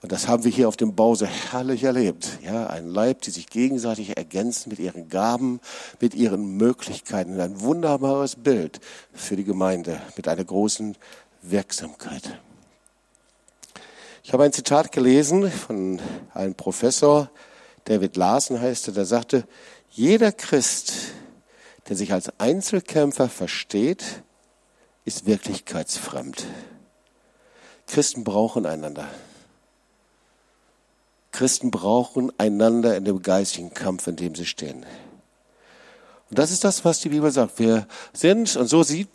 [0.02, 2.40] Und das haben wir hier auf dem Bau so herrlich erlebt.
[2.44, 5.60] Ja, ein Leib, die sich gegenseitig ergänzen mit ihren Gaben,
[6.00, 7.40] mit ihren Möglichkeiten.
[7.40, 8.80] Ein wunderbares Bild
[9.14, 10.98] für die Gemeinde mit einer großen
[11.42, 12.40] Wirksamkeit.
[14.24, 16.02] Ich habe ein Zitat gelesen von
[16.34, 17.30] einem Professor,
[17.86, 19.48] David Larsen heißt er, der sagte,
[19.92, 20.94] jeder Christ,
[21.88, 24.24] der sich als Einzelkämpfer versteht,
[25.06, 26.46] ist wirklichkeitsfremd.
[27.88, 29.08] Christen brauchen einander.
[31.32, 34.86] Christen brauchen einander in dem geistigen Kampf, in dem sie stehen.
[36.30, 37.60] Und das ist das, was die Bibel sagt.
[37.60, 39.10] Wir sind, und so sieht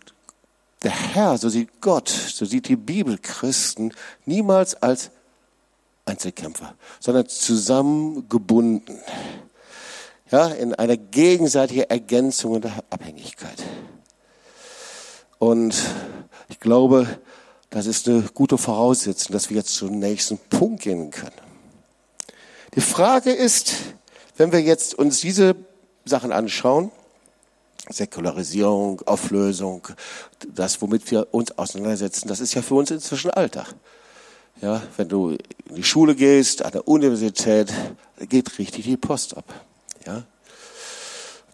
[0.82, 3.92] der Herr, so sieht Gott, so sieht die Bibel Christen
[4.26, 5.10] niemals als
[6.06, 8.98] Einzelkämpfer, sondern zusammengebunden.
[10.30, 13.62] Ja, in einer gegenseitigen Ergänzung und Abhängigkeit.
[15.40, 15.74] Und
[16.48, 17.08] ich glaube,
[17.70, 21.32] das ist eine gute Voraussetzung, dass wir jetzt zum nächsten Punkt gehen können.
[22.74, 23.74] Die Frage ist,
[24.36, 25.56] wenn wir jetzt uns diese
[26.04, 26.92] Sachen anschauen,
[27.88, 29.88] Säkularisierung, Auflösung,
[30.48, 33.74] das, womit wir uns auseinandersetzen, das ist ja für uns inzwischen Alltag.
[34.60, 37.72] Ja, wenn du in die Schule gehst, an der Universität,
[38.28, 39.44] geht richtig die Post ab.
[40.06, 40.22] Ja.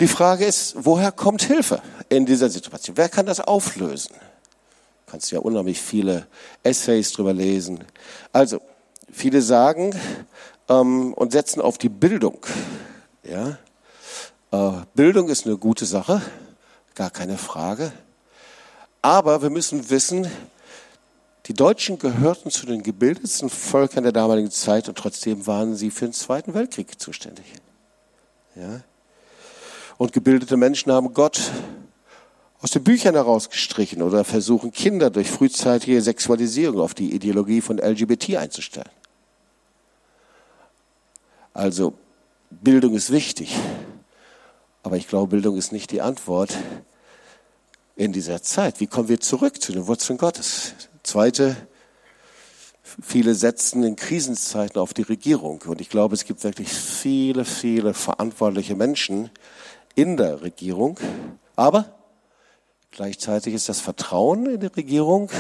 [0.00, 2.96] Die Frage ist, woher kommt Hilfe in dieser Situation?
[2.96, 4.14] Wer kann das auflösen?
[4.14, 6.26] Du kannst ja unheimlich viele
[6.62, 7.84] Essays drüber lesen.
[8.32, 8.60] Also,
[9.10, 9.98] viele sagen
[10.68, 12.44] ähm, und setzen auf die Bildung.
[13.22, 13.58] Ja,
[14.50, 16.20] äh, Bildung ist eine gute Sache,
[16.94, 17.92] gar keine Frage.
[19.02, 20.26] Aber wir müssen wissen,
[21.46, 26.06] die Deutschen gehörten zu den gebildetsten Völkern der damaligen Zeit und trotzdem waren sie für
[26.06, 27.46] den Zweiten Weltkrieg zuständig.
[28.56, 28.80] Ja?
[29.98, 31.40] Und gebildete Menschen haben Gott
[32.60, 38.36] aus den Büchern herausgestrichen oder versuchen Kinder durch frühzeitige Sexualisierung auf die Ideologie von LGBT
[38.36, 38.90] einzustellen.
[41.52, 41.94] Also
[42.50, 43.56] Bildung ist wichtig.
[44.82, 46.56] Aber ich glaube, Bildung ist nicht die Antwort
[47.96, 48.80] in dieser Zeit.
[48.80, 50.74] Wie kommen wir zurück zu den Wurzeln Gottes?
[51.02, 51.56] Zweite,
[53.00, 55.62] viele setzen in Krisenzeiten auf die Regierung.
[55.66, 59.30] Und ich glaube, es gibt wirklich viele, viele verantwortliche Menschen
[59.94, 60.98] in der Regierung.
[61.56, 61.94] Aber
[62.90, 65.30] gleichzeitig ist das Vertrauen in die Regierung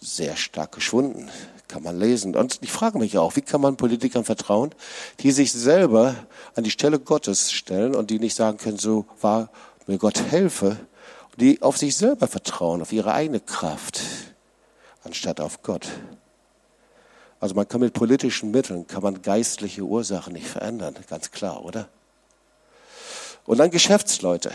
[0.00, 1.30] sehr stark geschwunden
[1.72, 2.36] kann man lesen.
[2.36, 4.74] Und ich frage mich auch, wie kann man Politikern vertrauen,
[5.20, 6.14] die sich selber
[6.54, 9.48] an die Stelle Gottes stellen und die nicht sagen können, so war
[9.86, 10.76] mir Gott helfe,
[11.38, 14.02] die auf sich selber vertrauen, auf ihre eigene Kraft,
[15.02, 15.88] anstatt auf Gott.
[17.42, 21.88] Also man kann mit politischen Mitteln, kann man geistliche Ursachen nicht verändern, ganz klar, oder?
[23.46, 24.52] Und dann Geschäftsleute.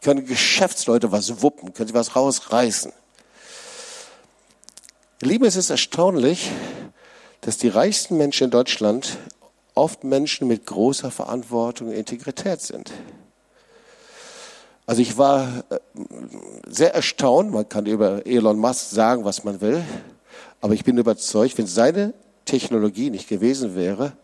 [0.00, 2.92] Können Geschäftsleute was wuppen, können sie was rausreißen.
[5.20, 6.48] Ihr Lieben, es ist erstaunlich,
[7.40, 9.18] dass die reichsten Menschen in Deutschland
[9.74, 12.92] oft Menschen mit großer Verantwortung und Integrität sind.
[14.86, 15.80] Also ich war äh,
[16.68, 19.84] sehr erstaunt, man kann über Elon Musk sagen, was man will,
[20.64, 22.14] aber ich bin überzeugt, wenn seine
[22.46, 24.16] Technologie nicht gewesen wäre,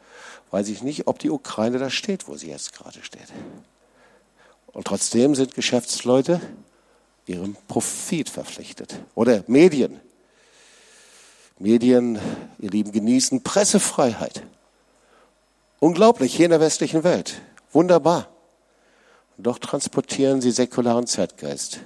[0.51, 3.27] weiß ich nicht, ob die Ukraine da steht, wo sie jetzt gerade steht.
[4.69, 6.41] Und trotzdem sind Geschäftsleute
[7.27, 8.95] ihrem Profit verpflichtet.
[9.15, 10.01] Oder Medien.
[11.59, 12.19] Medien,
[12.59, 14.43] ihr Lieben, genießen Pressefreiheit.
[15.79, 17.43] Unglaublich, hier in der westlichen Welt.
[17.71, 18.29] Wunderbar.
[19.37, 21.81] Und doch transportieren sie säkularen Zeitgeist,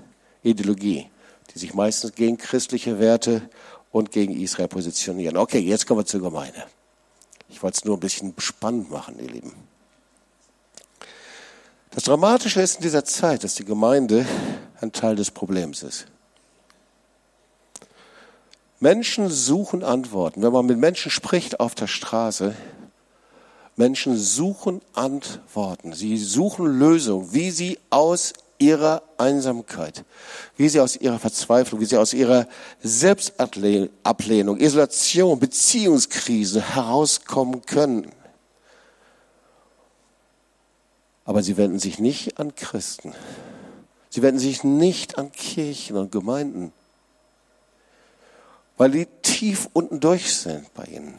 [0.44, 1.10] Ideologie,
[1.52, 3.42] die sich meistens gegen christliche Werte
[3.94, 5.36] und gegen Israel positionieren.
[5.36, 6.64] Okay, jetzt kommen wir zur Gemeinde.
[7.48, 9.52] Ich wollte es nur ein bisschen spannend machen, ihr Lieben.
[11.92, 14.26] Das Dramatische ist in dieser Zeit, dass die Gemeinde
[14.80, 16.06] ein Teil des Problems ist.
[18.80, 20.42] Menschen suchen Antworten.
[20.42, 22.56] Wenn man mit Menschen spricht auf der Straße,
[23.76, 25.92] Menschen suchen Antworten.
[25.92, 30.04] Sie suchen Lösungen, wie sie aus ihrer Einsamkeit,
[30.56, 32.46] wie sie aus ihrer Verzweiflung, wie sie aus ihrer
[32.82, 38.10] Selbstablehnung, Isolation, Beziehungskrise herauskommen können.
[41.24, 43.14] Aber sie wenden sich nicht an Christen.
[44.10, 46.72] Sie wenden sich nicht an Kirchen und Gemeinden
[48.76, 51.14] weil die tief unten durch sind bei ihnen.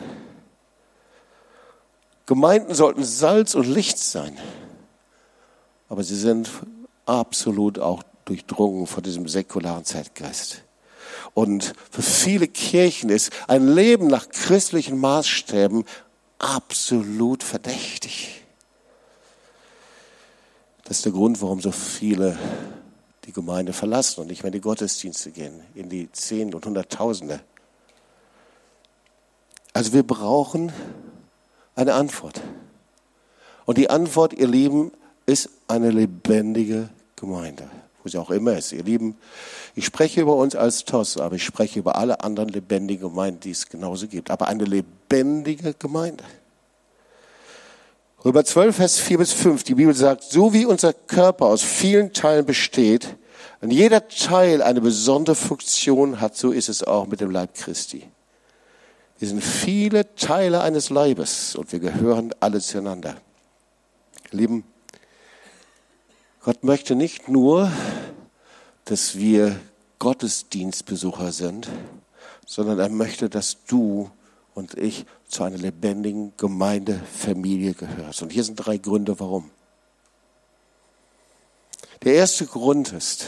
[2.25, 4.37] Gemeinden sollten Salz und Licht sein,
[5.89, 6.49] aber sie sind
[7.05, 10.63] absolut auch durchdrungen von diesem säkularen Zeitgeist.
[11.33, 15.85] Und für viele Kirchen ist ein Leben nach christlichen Maßstäben
[16.39, 18.41] absolut verdächtig.
[20.83, 22.37] Das ist der Grund, warum so viele
[23.25, 27.41] die Gemeinde verlassen und nicht mehr in die Gottesdienste gehen, in die Zehn und Hunderttausende.
[29.73, 30.71] Also wir brauchen
[31.75, 32.39] eine Antwort.
[33.65, 34.91] Und die Antwort, ihr Lieben,
[35.25, 37.69] ist eine lebendige Gemeinde,
[38.03, 38.71] wo sie auch immer ist.
[38.71, 39.17] Ihr Lieben,
[39.75, 43.51] ich spreche über uns als TOS, aber ich spreche über alle anderen lebendigen Gemeinden, die
[43.51, 44.29] es genauso gibt.
[44.29, 46.23] Aber eine lebendige Gemeinde.
[48.23, 52.11] Römer 12, Vers 4 bis 5, die Bibel sagt, so wie unser Körper aus vielen
[52.11, 53.17] Teilen besteht
[53.61, 58.03] und jeder Teil eine besondere Funktion hat, so ist es auch mit dem Leib Christi.
[59.19, 63.15] Wir sind viele Teile eines Leibes und wir gehören alle zueinander.
[64.31, 64.63] Lieben,
[66.45, 67.71] Gott möchte nicht nur,
[68.83, 69.59] dass wir
[69.97, 71.67] Gottesdienstbesucher sind,
[72.45, 74.11] sondern er möchte, dass du
[74.53, 78.21] und ich zu einer lebendigen Gemeindefamilie gehörst.
[78.21, 79.49] Und hier sind drei Gründe, warum.
[82.03, 83.25] Der erste Grund ist,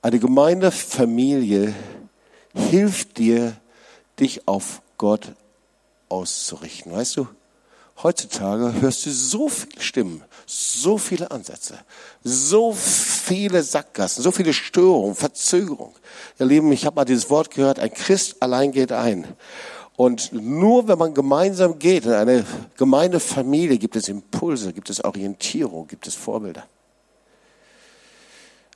[0.00, 1.74] eine Gemeindefamilie
[2.54, 3.54] hilft dir,
[4.18, 5.34] dich auf Gott
[6.08, 6.92] auszurichten.
[6.92, 7.28] Weißt du,
[8.02, 11.78] heutzutage hörst du so viele Stimmen, so viele Ansätze,
[12.22, 15.94] so viele Sackgassen, so viele Störungen, Verzögerungen.
[16.38, 19.26] Ihr Lieben, ich habe mal dieses Wort gehört, ein Christ allein geht ein.
[19.96, 22.44] Und nur wenn man gemeinsam geht in eine
[22.76, 26.64] Gemeindefamilie, gibt es Impulse, gibt es Orientierung, gibt es Vorbilder.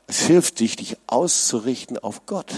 [0.07, 2.53] Es hilft dich, dich auszurichten auf Gott.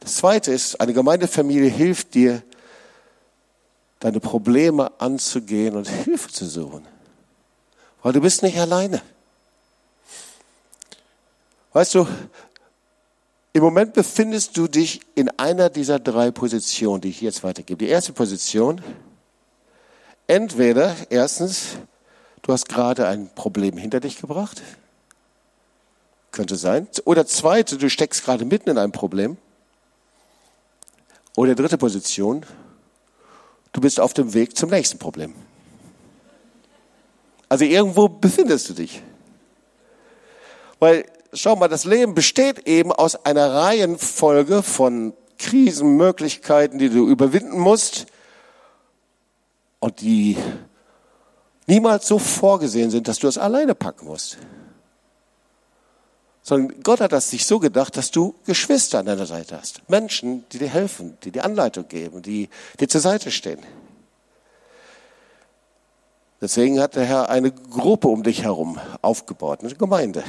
[0.00, 2.42] Das Zweite ist, eine Gemeindefamilie hilft dir,
[4.00, 6.86] deine Probleme anzugehen und Hilfe zu suchen.
[8.02, 9.02] Weil du bist nicht alleine.
[11.72, 12.06] Weißt du,
[13.52, 17.84] im Moment befindest du dich in einer dieser drei Positionen, die ich jetzt weitergebe.
[17.84, 18.80] Die erste Position,
[20.26, 21.76] entweder erstens,
[22.42, 24.62] du hast gerade ein Problem hinter dich gebracht,
[26.30, 26.86] könnte sein.
[27.04, 29.36] Oder zweite, du steckst gerade mitten in einem Problem.
[31.34, 32.44] Oder dritte Position,
[33.78, 35.34] du bist auf dem Weg zum nächsten Problem.
[37.48, 39.02] Also irgendwo befindest du dich.
[40.80, 47.60] Weil, schau mal, das Leben besteht eben aus einer Reihenfolge von Krisenmöglichkeiten, die du überwinden
[47.60, 48.06] musst
[49.78, 50.36] und die
[51.68, 54.38] niemals so vorgesehen sind, dass du es alleine packen musst
[56.48, 59.82] sondern Gott hat das sich so gedacht, dass du Geschwister an deiner Seite hast.
[59.90, 62.48] Menschen, die dir helfen, die dir Anleitung geben, die
[62.80, 63.58] dir zur Seite stehen.
[66.40, 70.24] Deswegen hat der Herr eine Gruppe um dich herum aufgebaut, eine Gemeinde.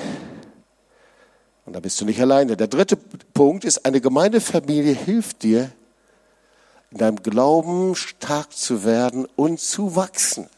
[1.66, 2.58] Und da bist du nicht alleine.
[2.58, 5.72] Der dritte Punkt ist, eine Gemeindefamilie hilft dir,
[6.92, 10.50] in deinem Glauben stark zu werden und zu wachsen.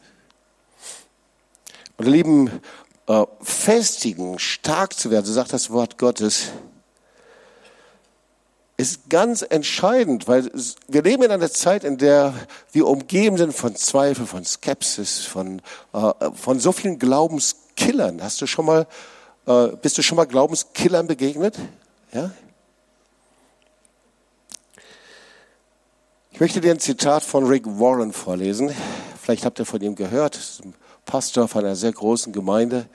[1.99, 2.49] Ihr Lieben,
[3.11, 6.51] äh, festigen, stark zu werden, so sagt das Wort Gottes,
[8.77, 10.49] ist ganz entscheidend, weil
[10.87, 12.33] wir leben in einer Zeit, in der
[12.71, 18.23] wir umgeben sind von Zweifel, von Skepsis, von, äh, von so vielen Glaubenskillern.
[18.23, 18.87] Hast du schon mal,
[19.45, 21.59] äh, bist du schon mal Glaubenskillern begegnet?
[22.13, 22.31] Ja?
[26.31, 28.73] Ich möchte dir ein Zitat von Rick Warren vorlesen.
[29.21, 30.39] Vielleicht habt ihr von ihm gehört.
[31.05, 32.87] Pastor von einer sehr großen Gemeinde,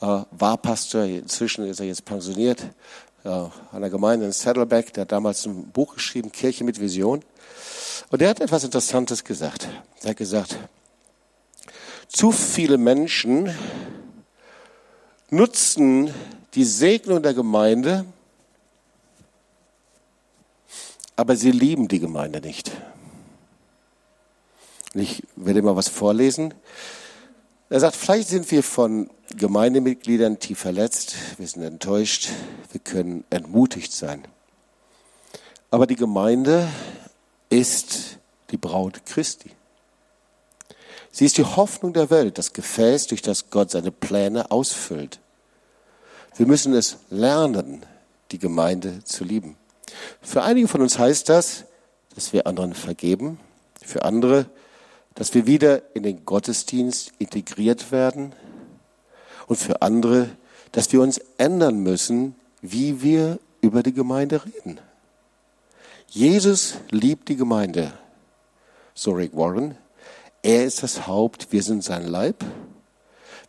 [0.00, 2.62] äh, war Pastor, inzwischen ist er jetzt pensioniert,
[3.24, 7.22] äh, einer Gemeinde in Saddleback, der hat damals ein Buch geschrieben, Kirche mit Vision.
[8.10, 9.68] Und der hat etwas Interessantes gesagt.
[10.02, 10.58] Er hat gesagt,
[12.08, 13.54] zu viele Menschen
[15.30, 16.12] nutzen
[16.54, 18.04] die Segnung der Gemeinde,
[21.16, 22.70] aber sie lieben die Gemeinde nicht.
[24.94, 26.54] Ich werde mal was vorlesen.
[27.70, 32.28] Er sagt, vielleicht sind wir von Gemeindemitgliedern tief verletzt, wir sind enttäuscht,
[32.72, 34.26] wir können entmutigt sein.
[35.70, 36.68] Aber die Gemeinde
[37.48, 38.18] ist
[38.50, 39.50] die Braut Christi.
[41.10, 45.20] Sie ist die Hoffnung der Welt, das Gefäß, durch das Gott seine Pläne ausfüllt.
[46.36, 47.84] Wir müssen es lernen,
[48.32, 49.56] die Gemeinde zu lieben.
[50.20, 51.64] Für einige von uns heißt das,
[52.14, 53.38] dass wir anderen vergeben,
[53.84, 54.46] für andere,
[55.14, 58.32] dass wir wieder in den Gottesdienst integriert werden
[59.46, 60.30] und für andere,
[60.72, 64.80] dass wir uns ändern müssen, wie wir über die Gemeinde reden.
[66.08, 67.92] Jesus liebt die Gemeinde,
[68.94, 69.76] so Rick Warren.
[70.42, 72.44] Er ist das Haupt, wir sind sein Leib.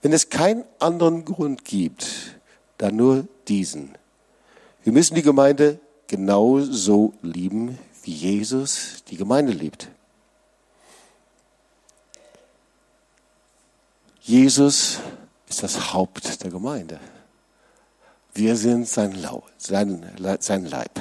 [0.02, 2.38] Wenn es keinen anderen Grund gibt,
[2.78, 3.96] dann nur diesen.
[4.84, 9.90] Wir müssen die Gemeinde genauso lieben, wie Jesus die Gemeinde liebt.
[14.26, 14.98] Jesus
[15.48, 17.00] ist das Haupt der Gemeinde.
[18.34, 19.16] Wir sind sein,
[19.60, 21.00] sein Leib.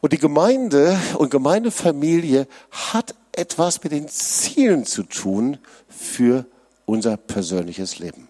[0.00, 6.46] Und die Gemeinde und Gemeindefamilie hat etwas mit den Zielen zu tun für
[6.86, 8.28] unser persönliches Leben.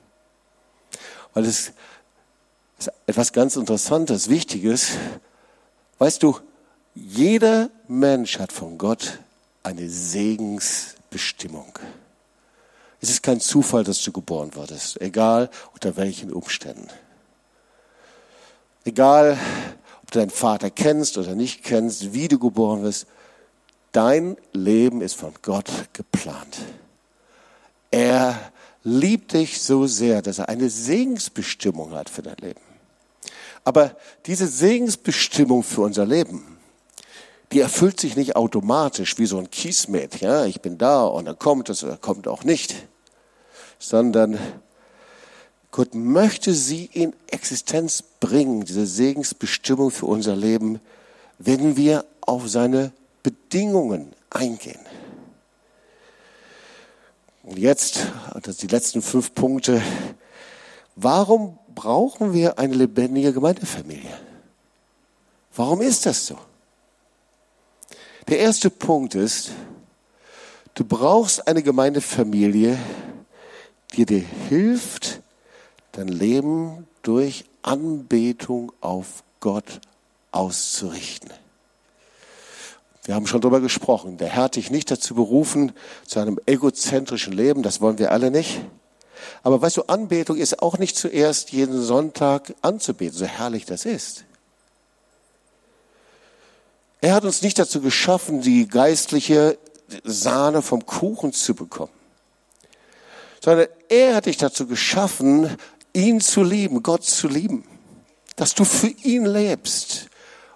[1.34, 1.72] Weil es
[2.78, 4.92] ist etwas ganz Interessantes, Wichtiges.
[5.98, 6.38] Weißt du,
[6.94, 9.18] jeder Mensch hat von Gott
[9.62, 11.78] eine Segensbestimmung.
[13.00, 16.88] Es ist kein Zufall, dass du geboren wurdest, egal unter welchen Umständen.
[18.84, 19.38] Egal,
[20.02, 23.06] ob du deinen Vater kennst oder nicht kennst, wie du geboren wirst,
[23.92, 26.58] dein Leben ist von Gott geplant.
[27.90, 28.38] Er
[28.82, 32.60] liebt dich so sehr, dass er eine Segensbestimmung hat für dein Leben.
[33.64, 33.96] Aber
[34.26, 36.57] diese Segensbestimmung für unser Leben,
[37.52, 40.20] die erfüllt sich nicht automatisch wie so ein Kiesmet.
[40.20, 42.74] Ja, ich bin da und dann kommt es oder kommt auch nicht.
[43.78, 44.38] Sondern
[45.70, 50.80] Gott möchte sie in Existenz bringen, diese Segensbestimmung für unser Leben,
[51.38, 52.92] wenn wir auf seine
[53.22, 54.80] Bedingungen eingehen.
[57.44, 58.06] Und jetzt,
[58.42, 59.80] das sind die letzten fünf Punkte.
[60.96, 64.18] Warum brauchen wir eine lebendige Gemeindefamilie?
[65.54, 66.38] Warum ist das so?
[68.28, 69.52] Der erste Punkt ist,
[70.74, 72.78] du brauchst eine Gemeindefamilie,
[73.96, 75.22] die dir hilft,
[75.92, 79.80] dein Leben durch Anbetung auf Gott
[80.30, 81.30] auszurichten.
[83.04, 84.18] Wir haben schon darüber gesprochen.
[84.18, 85.72] Der Herr hat dich nicht dazu berufen,
[86.06, 87.62] zu einem egozentrischen Leben.
[87.62, 88.60] Das wollen wir alle nicht.
[89.42, 94.24] Aber weißt du, Anbetung ist auch nicht zuerst jeden Sonntag anzubeten, so herrlich das ist.
[97.00, 99.58] Er hat uns nicht dazu geschaffen, die geistliche
[100.02, 101.92] Sahne vom Kuchen zu bekommen,
[103.42, 105.56] sondern er hat dich dazu geschaffen,
[105.92, 107.64] ihn zu lieben, Gott zu lieben,
[108.36, 110.06] dass du für ihn lebst.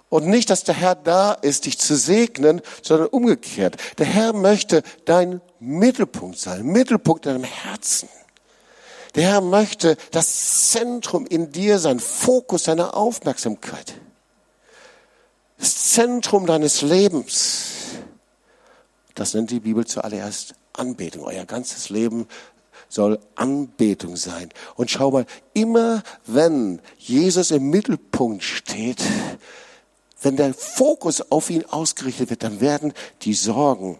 [0.09, 3.77] Und nicht, dass der Herr da ist, dich zu segnen, sondern umgekehrt.
[3.97, 8.09] Der Herr möchte dein Mittelpunkt sein, Mittelpunkt deinem Herzen.
[9.15, 13.95] Der Herr möchte das Zentrum in dir sein, Fokus deiner Aufmerksamkeit
[15.63, 17.67] das Zentrum deines Lebens.
[19.15, 21.23] Das nennt die Bibel zuallererst Anbetung.
[21.23, 22.27] Euer ganzes Leben
[22.89, 24.49] soll Anbetung sein.
[24.75, 29.01] Und schau mal, immer wenn Jesus im Mittelpunkt steht,
[30.21, 32.91] wenn der Fokus auf ihn ausgerichtet wird, dann werden
[33.21, 33.97] die Sorgen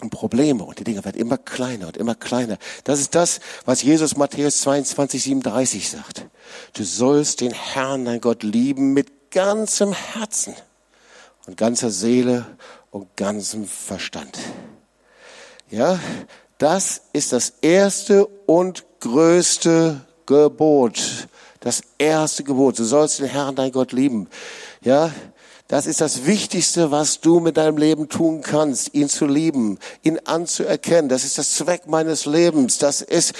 [0.00, 2.56] und Probleme und die Dinge werden immer kleiner und immer kleiner.
[2.84, 6.24] Das ist das, was Jesus Matthäus 22, 37 sagt.
[6.72, 10.54] Du sollst den Herrn, dein Gott, lieben mit ganzem Herzen
[11.46, 12.46] und ganzer Seele
[12.90, 14.38] und ganzem Verstand.
[15.70, 15.98] Ja,
[16.58, 21.28] das ist das erste und größte Gebot.
[21.60, 22.78] Das erste Gebot.
[22.78, 24.28] Du sollst den Herrn, dein Gott, lieben.
[24.82, 25.12] Ja,
[25.68, 30.20] das ist das Wichtigste, was du mit deinem Leben tun kannst, ihn zu lieben, ihn
[30.24, 31.08] anzuerkennen.
[31.08, 32.78] Das ist das Zweck meines Lebens.
[32.78, 33.34] Das ist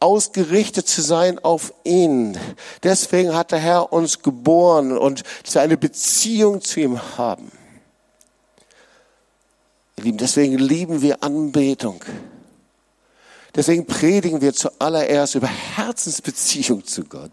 [0.00, 2.38] ausgerichtet zu sein auf ihn.
[2.82, 5.22] Deswegen hat der Herr uns geboren und
[5.54, 7.52] eine Beziehung zu ihm haben.
[9.96, 12.02] Ihr Lieben, deswegen lieben wir Anbetung.
[13.54, 17.32] Deswegen predigen wir zuallererst über Herzensbeziehung zu Gott.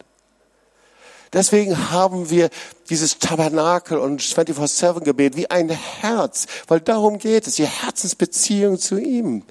[1.33, 2.49] Deswegen haben wir
[2.89, 9.43] dieses Tabernakel und 24-7-Gebet wie ein Herz, weil darum geht es, die Herzensbeziehung zu ihm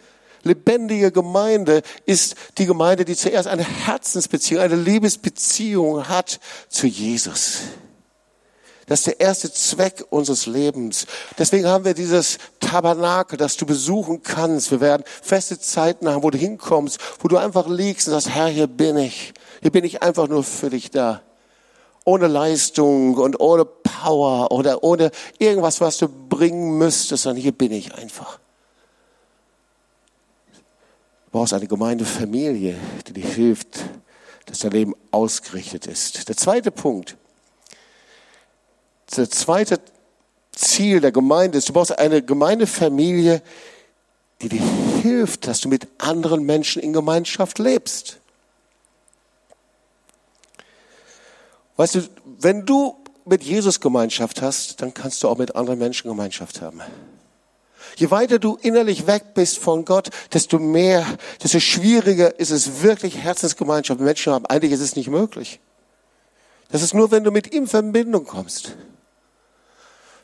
[0.47, 7.61] lebendige Gemeinde ist die Gemeinde, die zuerst eine Herzensbeziehung, eine Liebesbeziehung hat zu Jesus.
[8.87, 11.07] Das ist der erste Zweck unseres Lebens.
[11.37, 14.71] Deswegen haben wir dieses Tabernakel, das du besuchen kannst.
[14.71, 18.47] Wir werden feste Zeiten haben, wo du hinkommst, wo du einfach liegst und sagst, Herr,
[18.47, 19.35] hier bin ich.
[19.61, 21.23] Hier bin ich einfach nur für dich da.
[22.05, 27.73] Ohne Leistung und ohne Power oder ohne irgendwas, was du bringen müsstest, sondern hier bin
[27.73, 28.39] ich einfach
[31.37, 33.85] brauchst eine Gemeindefamilie, die dir hilft,
[34.47, 36.31] dass dein Leben ausgerichtet ist.
[36.31, 37.19] Der zweite Punkt,
[39.15, 39.79] der zweite
[40.53, 43.43] Ziel der Gemeinde ist, du brauchst eine Gemeindefamilie,
[44.41, 44.63] die dir
[45.03, 48.17] hilft, dass du mit anderen Menschen in Gemeinschaft lebst.
[51.77, 52.09] Weißt du,
[52.39, 56.81] wenn du mit Jesus Gemeinschaft hast, dann kannst du auch mit anderen Menschen Gemeinschaft haben.
[57.97, 61.07] Je weiter du innerlich weg bist von Gott, desto mehr,
[61.43, 64.45] desto schwieriger ist es wirklich Herzensgemeinschaft mit Menschen haben.
[64.47, 65.61] Eigentlich ist es nicht möglich.
[66.71, 68.77] Das ist nur, wenn du mit ihm in Verbindung kommst.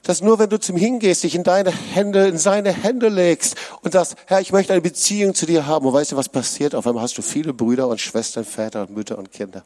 [0.02, 3.56] Das ist nur, wenn du zum Hingehst, dich in deine Hände, in seine Hände legst
[3.82, 5.86] und sagst, Herr, ich möchte eine Beziehung zu dir haben.
[5.86, 6.74] Und weißt du, was passiert?
[6.74, 9.64] Auf einmal hast du viele Brüder und Schwestern, Väter und Mütter und Kinder.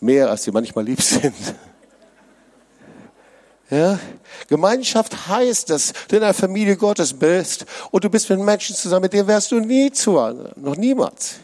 [0.00, 1.34] Mehr als sie manchmal lieb sind.
[3.70, 3.98] Ja?
[4.48, 9.02] Gemeinschaft heißt, dass du in einer Familie Gottes bist und du bist mit Menschen zusammen,
[9.02, 10.12] mit denen wärst du nie zu,
[10.56, 11.36] noch niemals.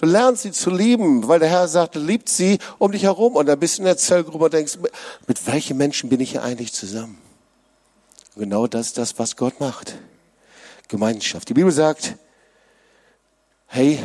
[0.00, 3.46] Du lernst sie zu lieben, weil der Herr sagt, liebt sie um dich herum und
[3.46, 4.78] dann bist du in der Zellgruppe und denkst,
[5.26, 7.18] mit welchen Menschen bin ich hier eigentlich zusammen?
[8.34, 9.94] Und genau das ist das, was Gott macht.
[10.88, 11.48] Gemeinschaft.
[11.48, 12.16] Die Bibel sagt,
[13.66, 14.00] hey,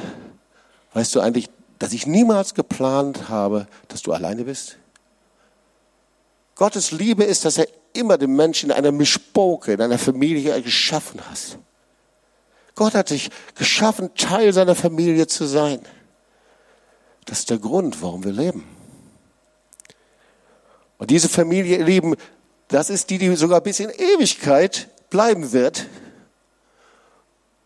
[0.93, 4.77] weißt du eigentlich, dass ich niemals geplant habe, dass du alleine bist?
[6.59, 11.21] Gottes Liebe ist, dass er immer den Menschen in einer Mischpoke, in einer Familie geschaffen
[11.21, 11.57] hat.
[12.75, 15.79] Gott hat dich geschaffen, Teil seiner Familie zu sein.
[17.23, 18.65] Das ist der Grund, warum wir leben.
[20.97, 22.17] Und diese Familie, ihr Lieben,
[22.67, 25.85] das ist die, die sogar bis in Ewigkeit bleiben wird.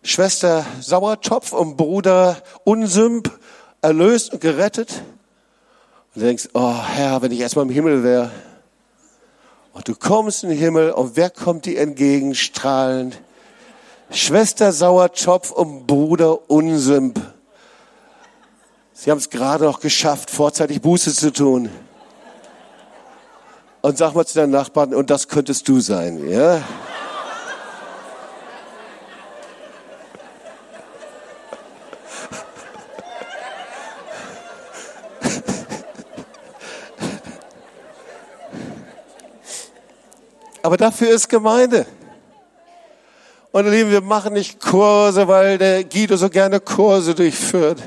[0.04, 3.40] Schwester Sauertopf und Bruder Unsümp
[3.82, 5.02] erlöst und gerettet.
[6.14, 8.30] Und du denkst, oh Herr, wenn ich erstmal im Himmel wäre.
[9.74, 13.20] Und du kommst in den Himmel und wer kommt dir entgegen, strahlend?
[14.12, 17.20] Schwester Sauertopf und Bruder Unsümp.
[18.94, 21.70] Sie haben es gerade noch geschafft, vorzeitig Buße zu tun.
[23.82, 26.62] Und sag mal zu deinen Nachbarn, und das könntest du sein, ja?
[40.74, 41.86] Aber dafür ist Gemeinde.
[43.52, 47.80] Und ihr Lieben, wir machen nicht Kurse, weil der Guido so gerne Kurse durchführt.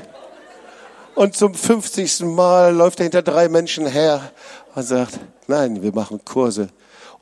[1.13, 2.21] Und zum 50.
[2.21, 4.31] Mal läuft er hinter drei Menschen her
[4.73, 6.69] und sagt, nein, wir machen Kurse,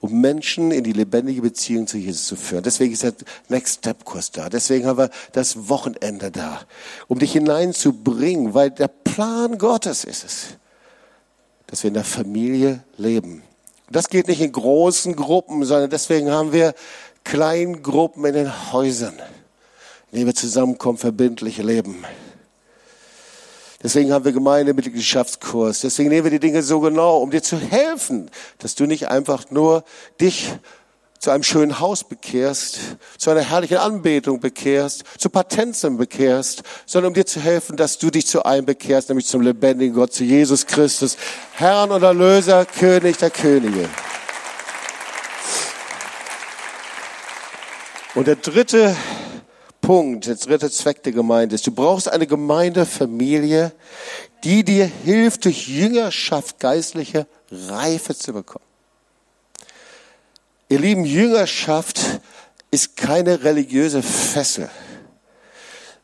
[0.01, 2.61] um Menschen in die lebendige Beziehung zu Jesus zu führen.
[2.61, 3.13] Deswegen ist der
[3.49, 4.49] Next Step Kurs da.
[4.49, 6.61] Deswegen haben wir das Wochenende da,
[7.07, 10.45] um dich hineinzubringen, weil der Plan Gottes ist es,
[11.65, 13.41] dass wir in der Familie leben.
[13.89, 16.73] Das geht nicht in großen Gruppen, sondern deswegen haben wir
[17.23, 19.15] Kleingruppen in den Häusern,
[20.11, 22.03] in denen wir zusammenkommen, verbindlich leben.
[23.83, 25.81] Deswegen haben wir Gemeindemitgliedschaftskurs.
[25.81, 29.51] Deswegen nehmen wir die Dinge so genau, um dir zu helfen, dass du nicht einfach
[29.51, 29.83] nur
[30.19, 30.53] dich
[31.19, 32.77] zu einem schönen Haus bekehrst,
[33.17, 38.11] zu einer herrlichen Anbetung bekehrst, zu Patenzen bekehrst, sondern um dir zu helfen, dass du
[38.11, 41.17] dich zu einem bekehrst, nämlich zum lebendigen Gott, zu Jesus Christus,
[41.53, 43.89] Herrn und Erlöser, König der Könige.
[48.13, 48.95] Und der dritte
[49.81, 53.73] Punkt, der dritte Zweck der Gemeinde ist, du brauchst eine Gemeindefamilie,
[54.43, 58.65] die dir hilft, durch Jüngerschaft geistliche Reife zu bekommen.
[60.67, 61.99] Ihr lieben, Jüngerschaft
[62.71, 64.69] ist keine religiöse Fessel.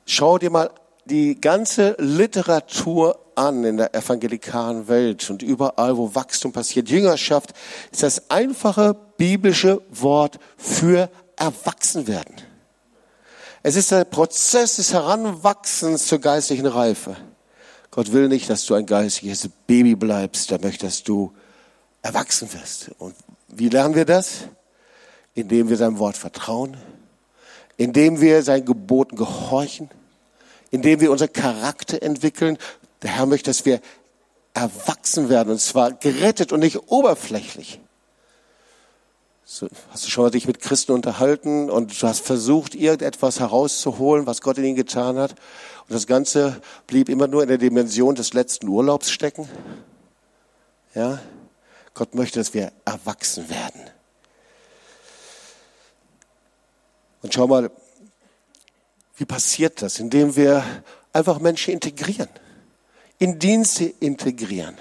[0.05, 0.69] Schau dir mal
[1.05, 6.89] die ganze Literatur an in der evangelikalen Welt und überall, wo Wachstum passiert.
[6.89, 7.53] Jüngerschaft
[7.91, 12.35] ist das einfache biblische Wort für Erwachsenwerden.
[13.63, 17.15] Es ist der Prozess des Heranwachsens zur geistlichen Reife.
[17.89, 20.51] Gott will nicht, dass du ein geistliches Baby bleibst.
[20.51, 21.33] Er möchte, dass du
[22.01, 22.91] erwachsen wirst.
[22.99, 23.15] Und
[23.53, 24.47] wie lernen wir das?
[25.33, 26.77] Indem wir seinem Wort vertrauen,
[27.77, 29.89] indem wir seinen Geboten gehorchen,
[30.71, 32.57] indem wir unser Charakter entwickeln.
[33.01, 33.81] Der Herr möchte, dass wir
[34.53, 37.79] erwachsen werden, und zwar gerettet und nicht oberflächlich.
[39.45, 44.25] So, hast du schon mal dich mit Christen unterhalten und du hast versucht, irgendetwas herauszuholen,
[44.25, 45.31] was Gott in ihnen getan hat?
[45.31, 49.49] Und das Ganze blieb immer nur in der Dimension des letzten Urlaubs stecken?
[50.95, 51.19] Ja?
[51.93, 53.81] Gott möchte, dass wir erwachsen werden.
[57.21, 57.69] Und schau mal,
[59.17, 59.99] wie passiert das?
[59.99, 60.63] Indem wir
[61.13, 62.29] einfach Menschen integrieren,
[63.19, 64.77] in Dienste integrieren.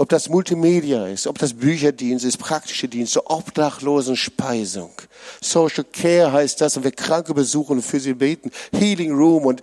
[0.00, 4.92] Ob das Multimedia ist, ob das Bücherdienst ist, praktische Dienste, Obdachlosenspeisung.
[5.40, 8.52] Social Care heißt das, und wir Kranke besuchen und für sie beten.
[8.72, 9.60] Healing Room und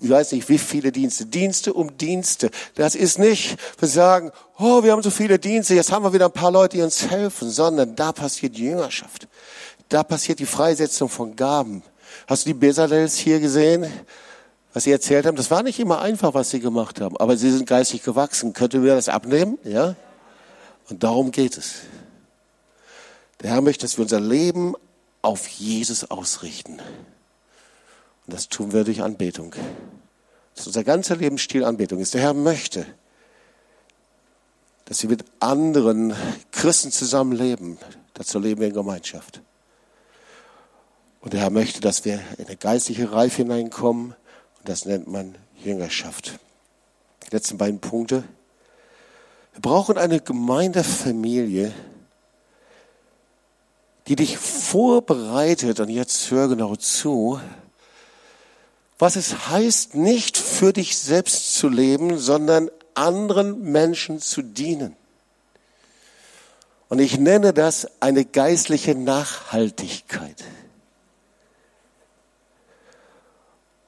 [0.00, 1.26] ich weiß nicht, wie viele Dienste.
[1.26, 2.50] Dienste um Dienste.
[2.74, 6.26] Das ist nicht, wir sagen, oh, wir haben so viele Dienste, jetzt haben wir wieder
[6.26, 9.28] ein paar Leute, die uns helfen, sondern da passiert Jüngerschaft.
[9.88, 11.82] Da passiert die Freisetzung von Gaben.
[12.26, 13.86] Hast du die Bezalels hier gesehen?
[14.72, 17.50] was sie erzählt haben, das war nicht immer einfach, was sie gemacht haben, aber sie
[17.50, 18.52] sind geistig gewachsen.
[18.52, 19.58] Könnte wir das abnehmen?
[19.64, 19.96] Ja?
[20.88, 21.80] Und darum geht es.
[23.40, 24.74] Der Herr möchte, dass wir unser Leben
[25.22, 26.80] auf Jesus ausrichten.
[28.30, 29.56] Und das tun wir durch Anbetung.
[30.54, 32.14] Dass unser ganzer Lebensstil Anbetung ist.
[32.14, 32.86] Der Herr möchte,
[34.84, 36.14] dass wir mit anderen
[36.52, 37.76] Christen zusammenleben.
[38.14, 39.42] Dazu leben wir in Gemeinschaft.
[41.20, 44.14] Und der Herr möchte, dass wir in eine geistliche Reife hineinkommen,
[44.58, 46.38] und das nennt man Jüngerschaft.
[47.26, 48.22] Die letzten beiden Punkte.
[49.54, 51.74] Wir brauchen eine Gemeindefamilie,
[54.06, 57.40] die dich vorbereitet, und jetzt hör genau zu,
[59.00, 64.94] was es heißt, nicht für dich selbst zu leben, sondern anderen Menschen zu dienen.
[66.88, 70.44] Und ich nenne das eine geistliche Nachhaltigkeit.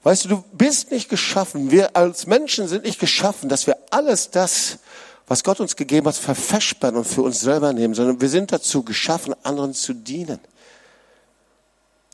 [0.02, 4.30] Weißt du, du bist nicht geschaffen, wir als Menschen sind nicht geschaffen, dass wir alles
[4.30, 4.78] das,
[5.26, 8.82] was Gott uns gegeben hat, verfeschbern und für uns selber nehmen, sondern wir sind dazu
[8.82, 10.40] geschaffen, anderen zu dienen.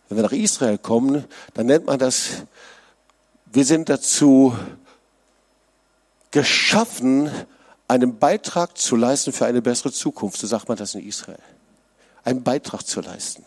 [0.09, 2.42] Wenn wir nach Israel kommen, dann nennt man das,
[3.53, 4.57] wir sind dazu
[6.30, 7.30] geschaffen,
[7.88, 10.38] einen Beitrag zu leisten für eine bessere Zukunft.
[10.38, 11.38] So sagt man das in Israel.
[12.24, 13.44] Einen Beitrag zu leisten.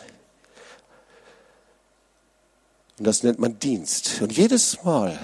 [2.98, 4.22] Und das nennt man Dienst.
[4.22, 5.18] Und jedes Mal,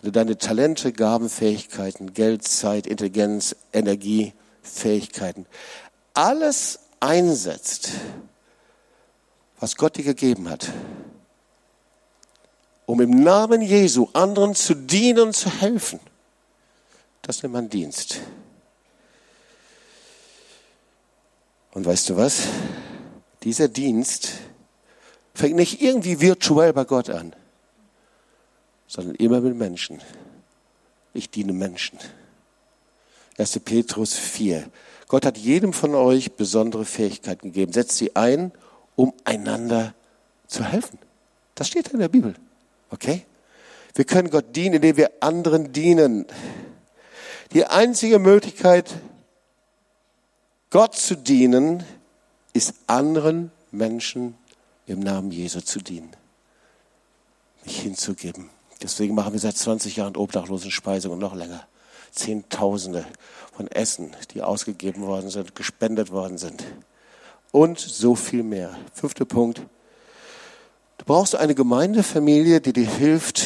[0.00, 5.46] wenn du deine Talente, Gaben, Fähigkeiten, Geld, Zeit, Intelligenz, Energie, Fähigkeiten,
[6.14, 7.90] alles einsetzt,
[9.60, 10.68] was Gott dir gegeben hat,
[12.86, 16.00] um im Namen Jesu anderen zu dienen und zu helfen,
[17.22, 18.20] das nennt man Dienst.
[21.72, 22.46] Und weißt du was?
[23.42, 24.32] Dieser Dienst
[25.34, 27.34] fängt nicht irgendwie virtuell bei Gott an,
[28.86, 30.00] sondern immer mit Menschen.
[31.12, 31.98] Ich diene Menschen.
[33.38, 33.58] 1.
[33.60, 34.68] Petrus 4.
[35.08, 37.72] Gott hat jedem von euch besondere Fähigkeiten gegeben.
[37.72, 38.52] Setzt sie ein,
[38.96, 39.94] um einander
[40.46, 40.98] zu helfen.
[41.54, 42.34] Das steht in der Bibel.
[42.94, 43.26] Okay?
[43.94, 46.26] Wir können Gott dienen, indem wir anderen dienen.
[47.52, 48.94] Die einzige Möglichkeit,
[50.70, 51.84] Gott zu dienen,
[52.52, 54.36] ist anderen Menschen
[54.86, 56.10] im Namen Jesu zu dienen,
[57.64, 58.48] mich hinzugeben.
[58.80, 61.66] Deswegen machen wir seit 20 Jahren obdachlosen Speisung und noch länger.
[62.12, 63.04] Zehntausende
[63.52, 66.64] von Essen, die ausgegeben worden sind, gespendet worden sind.
[67.50, 68.76] Und so viel mehr.
[68.92, 69.62] Fünfter Punkt.
[70.98, 73.42] Du brauchst eine Gemeindefamilie, die dir hilft,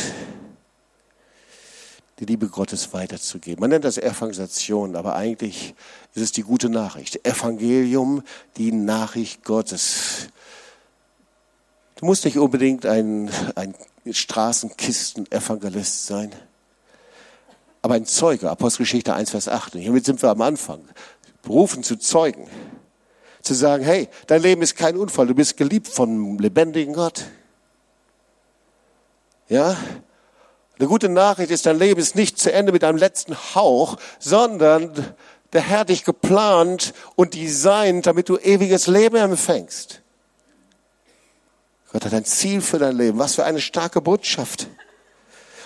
[2.19, 3.61] die Liebe Gottes weiterzugeben.
[3.61, 5.75] Man nennt das Evangelisation, aber eigentlich
[6.15, 7.25] ist es die gute Nachricht.
[7.25, 8.23] Evangelium,
[8.57, 10.29] die Nachricht Gottes.
[11.97, 13.75] Du musst nicht unbedingt ein, ein
[14.11, 16.33] Straßenkisten-Evangelist sein,
[17.83, 19.77] aber ein Zeuge, Apostelgeschichte 1, Vers 8.
[19.77, 20.81] Und hiermit sind wir am Anfang.
[21.43, 22.49] Berufen zu Zeugen.
[23.49, 27.25] Zu sagen, hey, dein Leben ist kein Unfall, du bist geliebt vom lebendigen Gott.
[29.49, 29.75] Ja?
[30.79, 34.93] Eine gute Nachricht ist, dein Leben ist nicht zu Ende mit einem letzten Hauch, sondern
[35.55, 40.03] der Herr dich geplant und designt, damit du ewiges Leben empfängst.
[41.91, 43.19] Gott hat ein Ziel für dein Leben.
[43.19, 44.67] Was für eine starke Botschaft.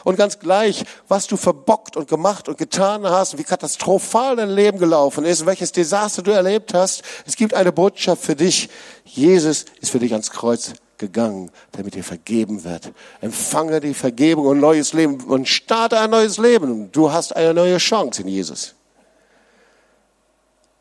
[0.04, 4.78] Und ganz gleich, was du verbockt und gemacht und getan hast, wie katastrophal dein Leben
[4.78, 8.68] gelaufen ist, welches Desaster du erlebt hast, es gibt eine Botschaft für dich.
[9.04, 12.92] Jesus ist für dich ans Kreuz gegangen, damit dir vergeben wird.
[13.20, 16.90] Empfange die Vergebung und neues Leben und starte ein neues Leben.
[16.92, 18.74] Du hast eine neue Chance in Jesus.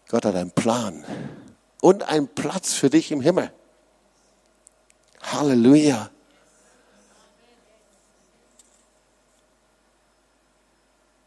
[0.10, 1.06] Gott hat einen Plan
[1.82, 3.52] und einen Platz für dich im Himmel.
[5.22, 6.10] Halleluja.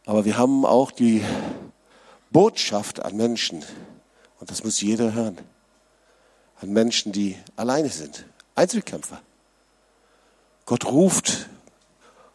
[0.07, 1.23] Aber wir haben auch die
[2.31, 3.65] Botschaft an Menschen,
[4.41, 5.39] und das muss jeder hören,
[6.61, 9.21] an Menschen, die alleine sind, Einzelkämpfer.
[10.67, 11.49] Gott ruft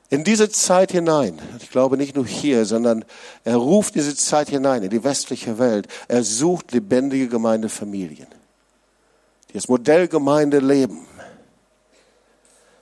[0.10, 1.40] in diese Zeit hinein.
[1.60, 3.06] Ich glaube nicht nur hier, sondern
[3.44, 5.88] er ruft diese Zeit hinein in die westliche Welt.
[6.08, 8.28] Er sucht lebendige Gemeindefamilien,
[9.50, 11.06] die das Modellgemeinde leben.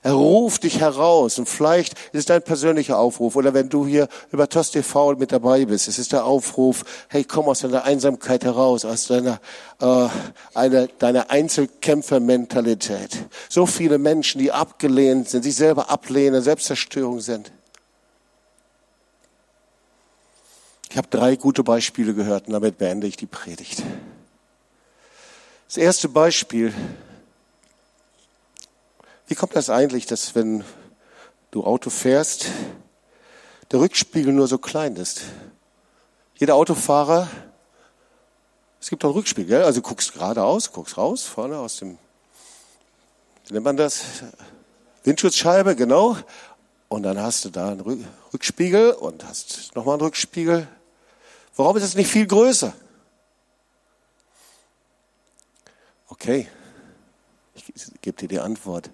[0.08, 4.08] Er ruft dich heraus und vielleicht ist es dein persönlicher Aufruf oder wenn du hier
[4.32, 8.45] über TOS TV mit dabei bist, es ist der Aufruf, hey, komm aus deiner Einsamkeit
[8.45, 9.41] heraus, aus deiner,
[9.82, 10.08] äh,
[10.53, 13.18] eine, deiner Einzelkämpfermentalität.
[13.49, 17.51] So viele Menschen, die abgelehnt sind, sich selber ablehnen, Selbstzerstörung sind.
[20.89, 23.84] Ich habe drei gute Beispiele gehört und damit beende ich die Predigt.
[25.68, 26.74] Das erste Beispiel
[29.28, 30.63] wie kommt das eigentlich, dass wenn
[31.51, 32.47] du Auto fährst,
[33.71, 35.23] der Rückspiegel nur so klein ist?
[36.36, 37.30] Jeder Autofahrer,
[38.80, 41.97] es gibt auch einen Rückspiegel, also du guckst geradeaus, guckst raus, vorne aus dem,
[43.47, 44.03] wie nennt man das?
[45.03, 46.17] Windschutzscheibe, genau.
[46.89, 50.67] Und dann hast du da einen Rückspiegel und hast nochmal einen Rückspiegel.
[51.55, 52.73] Warum ist es nicht viel größer?
[56.07, 56.47] Okay,
[57.55, 57.65] ich
[58.01, 58.89] gebe dir die Antwort.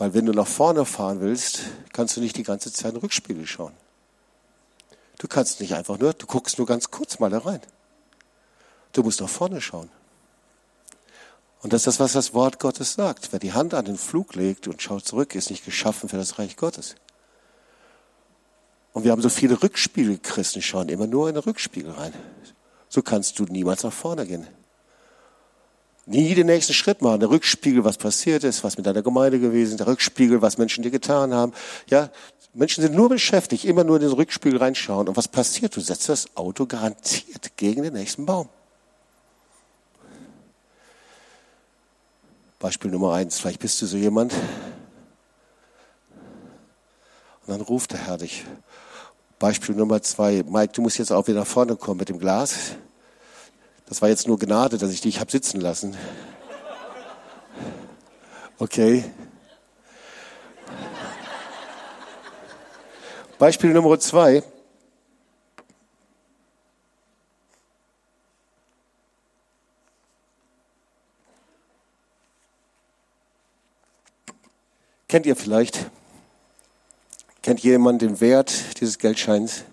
[0.00, 1.60] Weil wenn du nach vorne fahren willst,
[1.92, 3.74] kannst du nicht die ganze Zeit in den Rückspiegel schauen.
[5.18, 7.60] Du kannst nicht einfach nur, du guckst nur ganz kurz mal da rein.
[8.94, 9.90] Du musst nach vorne schauen.
[11.60, 13.30] Und das ist das, was das Wort Gottes sagt.
[13.30, 16.38] Wer die Hand an den Flug legt und schaut zurück, ist nicht geschaffen für das
[16.38, 16.94] Reich Gottes.
[18.94, 20.16] Und wir haben so viele Rückspiegel.
[20.16, 22.14] Christen schauen immer nur in den Rückspiegel rein.
[22.88, 24.48] So kannst du niemals nach vorne gehen.
[26.10, 27.20] Nie den nächsten Schritt machen.
[27.20, 30.82] Der Rückspiegel, was passiert ist, was mit deiner Gemeinde gewesen ist, der Rückspiegel, was Menschen
[30.82, 31.52] dir getan haben.
[31.86, 32.10] Ja,
[32.52, 35.08] Menschen sind nur beschäftigt, immer nur in den Rückspiegel reinschauen.
[35.08, 35.76] Und was passiert?
[35.76, 38.48] Du setzt das Auto garantiert gegen den nächsten Baum.
[42.58, 43.38] Beispiel Nummer eins.
[43.38, 44.32] Vielleicht bist du so jemand.
[44.32, 44.40] Und
[47.46, 48.44] dann ruft der Herr dich.
[49.38, 50.42] Beispiel Nummer zwei.
[50.42, 52.72] Mike, du musst jetzt auch wieder nach vorne kommen mit dem Glas.
[53.90, 55.96] Das war jetzt nur Gnade, dass ich dich habe sitzen lassen.
[58.56, 59.02] Okay.
[63.36, 64.44] Beispiel Nummer zwei.
[75.08, 75.90] Kennt ihr vielleicht?
[77.42, 79.64] Kennt jemand den Wert dieses Geldscheins?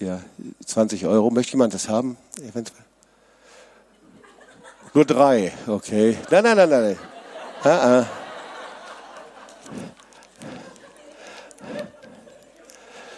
[0.00, 0.22] Ja,
[0.64, 1.30] 20 Euro.
[1.30, 2.16] Möchte jemand das haben?
[2.38, 2.84] Eventuell?
[4.94, 6.16] Nur drei, okay.
[6.30, 6.98] Nein, nein, nein, nein.
[7.62, 8.06] Ah, ah.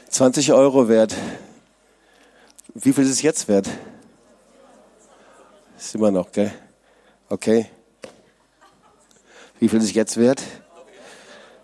[0.08, 1.14] Zwanzig Euro wert.
[2.74, 3.68] Wie viel ist es jetzt wert?
[5.78, 6.52] Ist immer noch, gell?
[7.28, 7.70] Okay.
[9.60, 10.42] Wie viel ist es jetzt wert?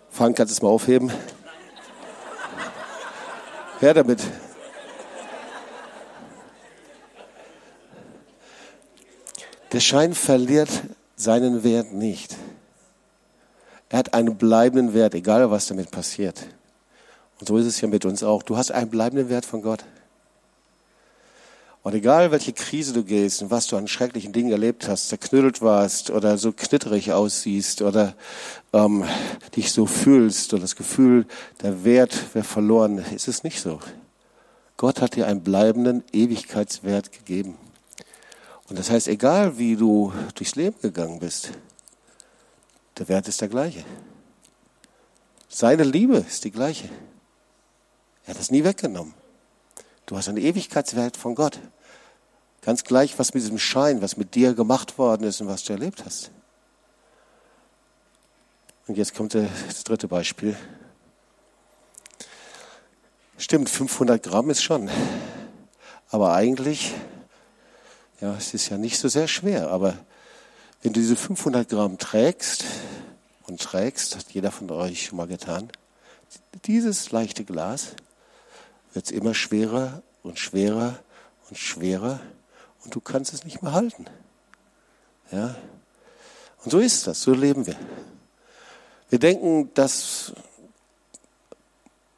[0.09, 1.11] Frank, kannst du es mal aufheben?
[3.79, 4.21] Her damit.
[9.71, 10.69] Der Schein verliert
[11.15, 12.35] seinen Wert nicht.
[13.89, 16.45] Er hat einen bleibenden Wert, egal was damit passiert.
[17.39, 18.43] Und so ist es ja mit uns auch.
[18.43, 19.83] Du hast einen bleibenden Wert von Gott.
[21.81, 25.61] Und egal, welche Krise du gehst und was du an schrecklichen Dingen erlebt hast, zerknüttelt
[25.61, 28.15] warst oder so knitterig aussiehst oder
[28.73, 29.05] ähm,
[29.55, 31.25] dich so fühlst oder das Gefühl,
[31.61, 33.79] der Wert wäre verloren, ist es nicht so.
[34.75, 37.55] Gott hat dir einen bleibenden Ewigkeitswert gegeben.
[38.69, 41.51] Und das heißt, egal wie du durchs Leben gegangen bist,
[42.97, 43.83] der Wert ist der gleiche.
[45.47, 46.87] Seine Liebe ist die gleiche.
[48.25, 49.15] Er hat das nie weggenommen.
[50.05, 51.59] Du hast einen Ewigkeitswert von Gott.
[52.61, 55.73] Ganz gleich, was mit diesem Schein, was mit dir gemacht worden ist und was du
[55.73, 56.29] erlebt hast.
[58.85, 60.55] Und jetzt kommt das dritte Beispiel.
[63.37, 64.89] Stimmt, 500 Gramm ist schon.
[66.09, 66.93] Aber eigentlich
[68.21, 69.97] ja, es ist ja nicht so sehr schwer, aber
[70.81, 72.65] wenn du diese 500 Gramm trägst
[73.47, 75.69] und trägst, hat jeder von euch schon mal getan,
[76.65, 77.89] dieses leichte Glas
[78.93, 80.99] wird immer schwerer und schwerer
[81.49, 82.19] und schwerer
[82.83, 84.05] und du kannst es nicht mehr halten.
[85.31, 85.55] Ja?
[86.63, 87.75] Und so ist das, so leben wir.
[89.09, 90.33] Wir denken, das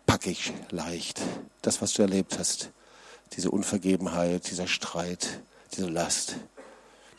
[0.06, 1.22] packe ich leicht,
[1.62, 2.70] das, was du erlebt hast,
[3.34, 5.41] diese Unvergebenheit, dieser Streit,
[5.74, 6.36] diese Last.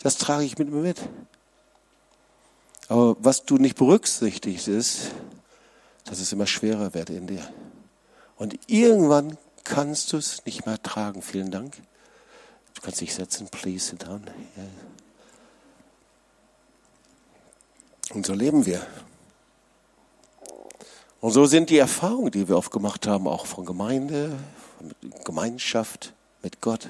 [0.02, 1.00] Das trage ich mit mir mit.
[2.88, 5.12] Aber was du nicht berücksichtigst, ist,
[6.04, 7.46] dass es immer schwerer wird in dir.
[8.36, 11.22] Und irgendwann kannst du es nicht mehr tragen.
[11.22, 11.76] Vielen Dank.
[12.74, 14.24] Du kannst dich setzen, please sit down.
[14.56, 14.66] Yeah.
[18.14, 18.84] Und so leben wir.
[21.20, 24.36] Und so sind die Erfahrungen, die wir oft gemacht haben, auch von Gemeinde,
[24.78, 24.92] von
[25.24, 26.88] Gemeinschaft mit Gott,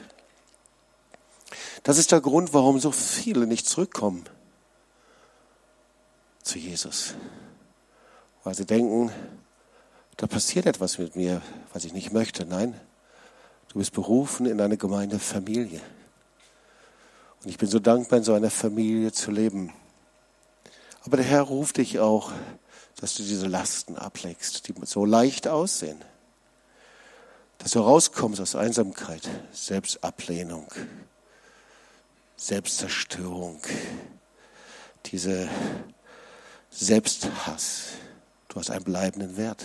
[1.82, 4.24] das ist der Grund, warum so viele nicht zurückkommen
[6.42, 7.14] zu Jesus.
[8.44, 9.12] Weil sie denken,
[10.16, 11.42] da passiert etwas mit mir,
[11.72, 12.44] was ich nicht möchte.
[12.44, 12.78] Nein,
[13.68, 15.80] du bist berufen in eine Gemeindefamilie.
[17.42, 19.72] Und ich bin so dankbar, in so einer Familie zu leben.
[21.04, 22.32] Aber der Herr ruft dich auch,
[22.96, 26.00] dass du diese Lasten ablegst, die so leicht aussehen.
[27.58, 30.66] Dass du rauskommst aus Einsamkeit, Selbstablehnung,
[32.36, 33.60] Selbstzerstörung,
[35.06, 35.48] diese
[36.70, 37.88] Selbsthass.
[38.48, 39.64] Du hast einen bleibenden Wert.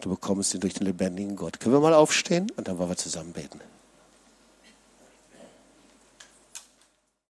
[0.00, 1.60] Du bekommst ihn durch den lebendigen Gott.
[1.60, 3.60] Können wir mal aufstehen und dann wollen wir zusammen beten.